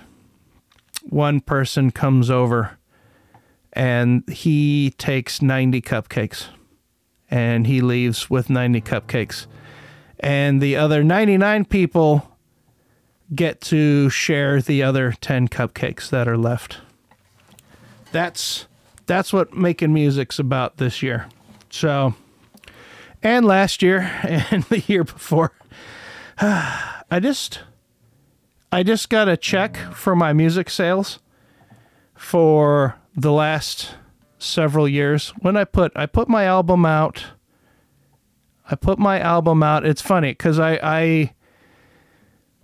[1.02, 2.78] one person comes over
[3.72, 6.48] and he takes 90 cupcakes
[7.30, 9.46] and he leaves with 90 cupcakes.
[10.20, 12.35] And the other 99 people
[13.34, 16.78] get to share the other 10 cupcakes that are left.
[18.12, 18.66] That's
[19.06, 21.28] that's what making music's about this year.
[21.70, 22.14] So
[23.22, 24.00] and last year
[24.50, 25.52] and the year before
[26.38, 27.60] I just
[28.72, 31.18] I just got a check for my music sales
[32.14, 33.94] for the last
[34.38, 35.30] several years.
[35.40, 37.24] When I put I put my album out
[38.68, 39.86] I put my album out.
[39.86, 41.32] It's funny cuz I I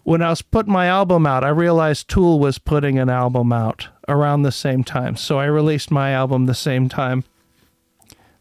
[0.04, 3.88] when I was putting my album out, I realized Tool was putting an album out
[4.08, 5.16] around the same time.
[5.16, 7.24] So I released my album the same time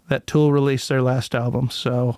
[0.10, 1.70] that Tool released their last album.
[1.70, 2.18] So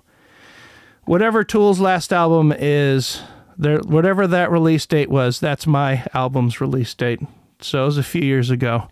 [1.04, 3.20] whatever Tool's last album is,
[3.56, 7.20] their whatever that release date was, that's my album's release date.
[7.60, 8.88] So it was a few years ago.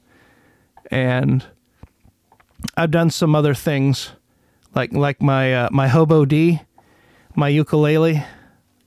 [0.90, 1.44] And
[2.76, 4.12] I've done some other things
[4.74, 6.61] like like my uh, my Hobo D,
[7.34, 8.24] my ukulele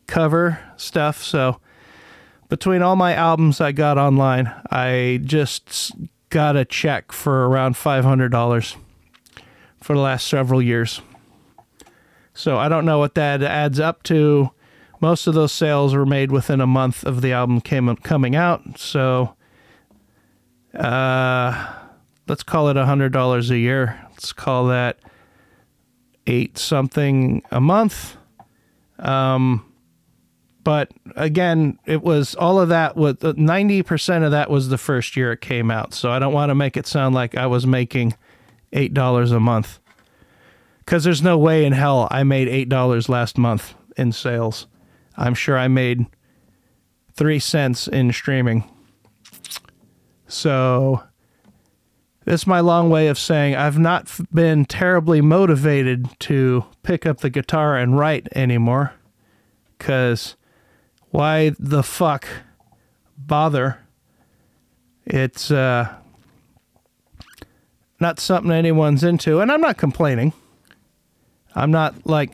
[0.08, 1.24] cover stuff.
[1.24, 1.60] So
[2.50, 5.92] between all my albums I got online, I just
[6.30, 8.76] got a check for around $500
[9.82, 11.02] for the last several years.
[12.34, 14.52] So I don't know what that adds up to.
[15.00, 18.78] Most of those sales were made within a month of the album came coming out.
[18.78, 19.36] So
[20.74, 21.74] uh
[22.28, 24.06] let's call it $100 a year.
[24.12, 25.00] Let's call that
[26.28, 28.18] 8 something a month.
[29.00, 29.66] Um
[30.66, 35.16] but again, it was all of that was ninety percent of that was the first
[35.16, 35.94] year it came out.
[35.94, 38.16] So I don't want to make it sound like I was making
[38.74, 39.80] eight dollars a month,
[40.80, 44.68] because there's no way in hell I made eight dollars last month in sales.
[45.16, 46.08] I'm sure I made
[47.14, 48.70] three cents in streaming.
[50.28, 51.04] So
[52.26, 57.20] this is my long way of saying I've not been terribly motivated to pick up
[57.20, 58.94] the guitar and write anymore,
[59.78, 60.36] because
[61.16, 62.28] why the fuck
[63.18, 63.80] bother?
[65.06, 65.94] It's uh,
[68.02, 70.34] not something anyone's into, and I'm not complaining.
[71.56, 72.32] I'm not like,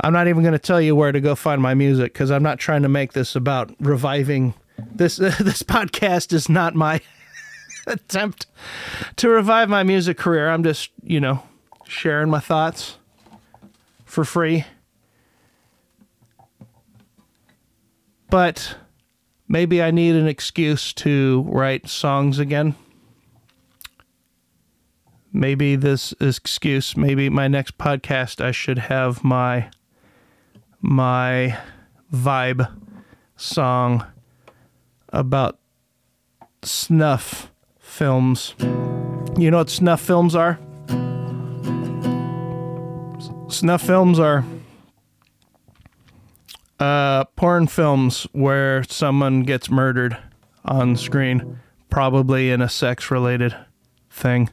[0.00, 2.42] I'm not even going to tell you where to go find my music because I'm
[2.42, 4.54] not trying to make this about reviving.
[4.78, 7.02] This this podcast is not my
[7.86, 8.46] attempt
[9.16, 10.48] to revive my music career.
[10.48, 11.42] I'm just, you know,
[11.86, 12.96] sharing my thoughts
[14.06, 14.64] for free.
[18.30, 18.76] But
[19.48, 22.74] maybe I need an excuse to write songs again.
[25.32, 29.70] Maybe this excuse, maybe my next podcast I should have my
[30.80, 31.58] my
[32.12, 32.70] vibe
[33.36, 34.06] song
[35.10, 35.58] about
[36.62, 38.54] snuff films.
[39.38, 40.58] You know what snuff films are?
[43.48, 44.44] Snuff films are
[46.78, 50.16] uh, porn films where someone gets murdered
[50.64, 51.58] on screen,
[51.90, 53.56] probably in a sex related
[54.10, 54.50] thing,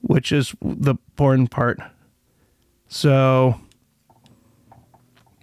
[0.00, 1.78] which is the porn part.
[2.88, 3.60] So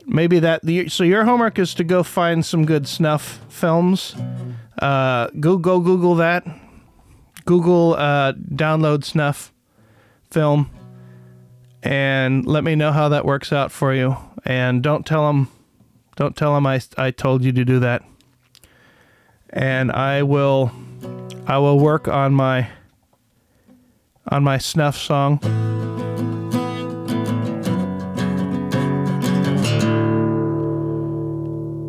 [0.06, 0.62] maybe that.
[0.92, 4.16] So your homework is to go find some good snuff films.
[4.82, 6.46] Uh, go go Google that.
[7.46, 9.54] Google uh, download snuff
[10.30, 10.70] film
[11.82, 14.18] and let me know how that works out for you.
[14.48, 15.50] And don't tell them,
[16.16, 18.02] don't tell them I, I told you to do that.
[19.50, 20.72] And I will,
[21.46, 22.70] I will work on my,
[24.30, 25.40] on my snuff song.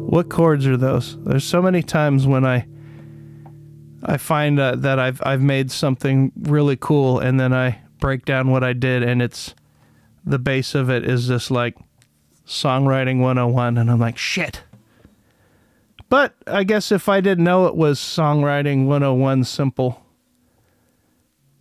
[0.09, 1.16] What chords are those?
[1.22, 2.66] There's so many times when I,
[4.02, 8.50] I find uh, that I've I've made something really cool, and then I break down
[8.50, 9.54] what I did, and it's
[10.24, 11.76] the base of it is just like
[12.49, 14.62] songwriting 101 and I'm like shit
[16.09, 20.03] But I guess if I didn't know it was songwriting 101 simple,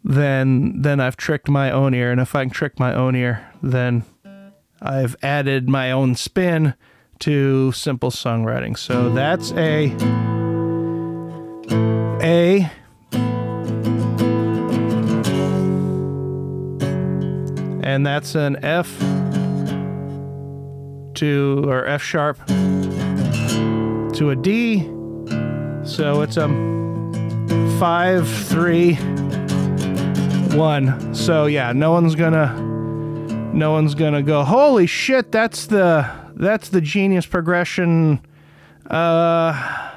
[0.04, 2.12] then then I've tricked my own ear.
[2.12, 4.04] And if I can trick my own ear, then
[4.82, 6.76] I've added my own spin
[7.20, 8.78] to simple songwriting.
[8.78, 9.92] So that's a
[12.24, 12.72] A
[17.84, 19.17] and that's an F
[21.18, 24.84] to or F sharp to a D.
[25.84, 26.48] So it's a
[27.80, 28.96] five, three,
[30.56, 31.14] one.
[31.14, 32.54] So yeah, no one's gonna
[33.54, 38.22] no one's gonna go, holy shit, that's the that's the genius progression.
[38.90, 39.92] Uh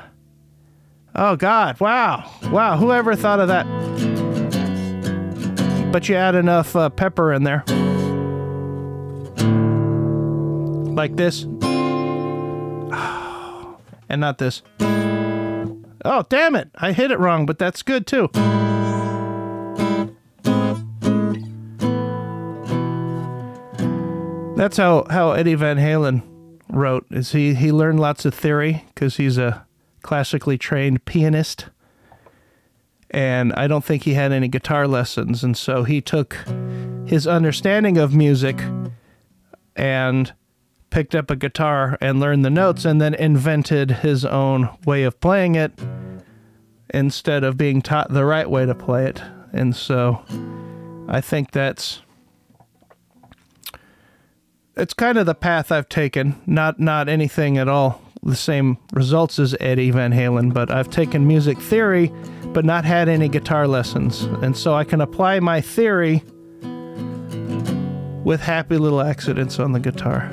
[1.14, 2.30] oh god, wow.
[2.50, 3.66] Wow, whoever thought of that?
[5.92, 7.64] But you add enough uh, pepper in there.
[10.94, 11.44] Like this.
[14.12, 14.62] And not this.
[16.04, 16.68] Oh, damn it.
[16.74, 18.28] I hit it wrong, but that's good too.
[24.56, 26.22] That's how, how Eddie Van Halen
[26.68, 27.06] wrote.
[27.10, 29.64] Is he, he learned lots of theory because he's a
[30.02, 31.66] classically trained pianist.
[33.10, 35.44] And I don't think he had any guitar lessons.
[35.44, 36.36] And so he took
[37.06, 38.60] his understanding of music
[39.76, 40.32] and
[40.90, 45.18] picked up a guitar and learned the notes and then invented his own way of
[45.20, 45.72] playing it
[46.92, 49.22] instead of being taught the right way to play it.
[49.52, 50.22] And so
[51.08, 52.02] I think that's
[54.76, 56.40] it's kind of the path I've taken.
[56.46, 61.26] Not not anything at all the same results as Eddie Van Halen, but I've taken
[61.26, 62.12] music theory
[62.52, 64.22] but not had any guitar lessons.
[64.42, 66.22] And so I can apply my theory
[68.24, 70.30] with happy little accidents on the guitar.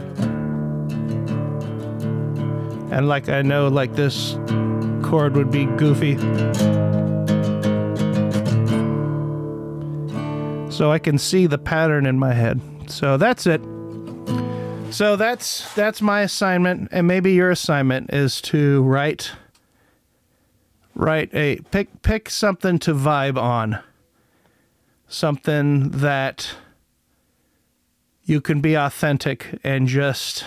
[2.92, 4.38] And like I know like this
[5.04, 6.18] chord would be goofy.
[10.72, 12.62] So I can see the pattern in my head.
[12.88, 13.62] So that's it.
[14.92, 19.32] So that's that's my assignment and maybe your assignment is to write
[20.96, 23.80] write a pick pick something to vibe on.
[25.08, 26.56] Something that
[28.24, 30.44] you can be authentic and just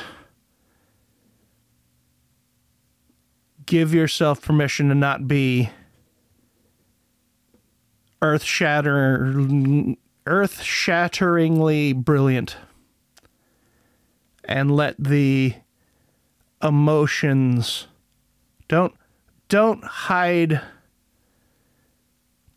[3.71, 5.71] give yourself permission to not be
[8.21, 9.33] earth shatter
[10.27, 12.57] earth shatteringly brilliant
[14.45, 15.55] and let the
[16.61, 17.87] emotions
[18.67, 18.93] don't
[19.49, 20.61] don't hide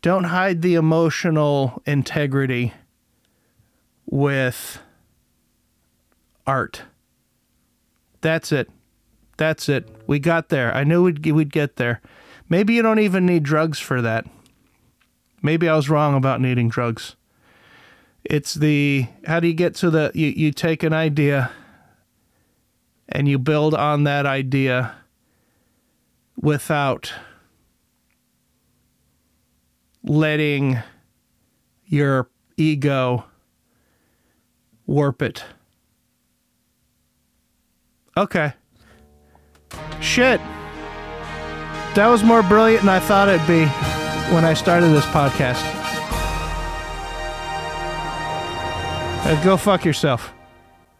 [0.02, 2.74] don't hide the emotional integrity
[4.04, 4.80] with
[6.44, 6.82] art.
[8.20, 8.68] That's it.
[9.36, 12.00] That's it we got there i knew we'd, we'd get there
[12.48, 14.26] maybe you don't even need drugs for that
[15.42, 17.16] maybe i was wrong about needing drugs
[18.24, 21.50] it's the how do you get to the you, you take an idea
[23.08, 24.94] and you build on that idea
[26.36, 27.12] without
[30.02, 30.78] letting
[31.86, 33.24] your ego
[34.86, 35.44] warp it.
[38.16, 38.54] Okay.
[40.00, 40.40] Shit.
[41.94, 43.66] That was more brilliant than I thought it'd be
[44.34, 45.62] when I started this podcast.
[49.44, 50.32] Go fuck yourself.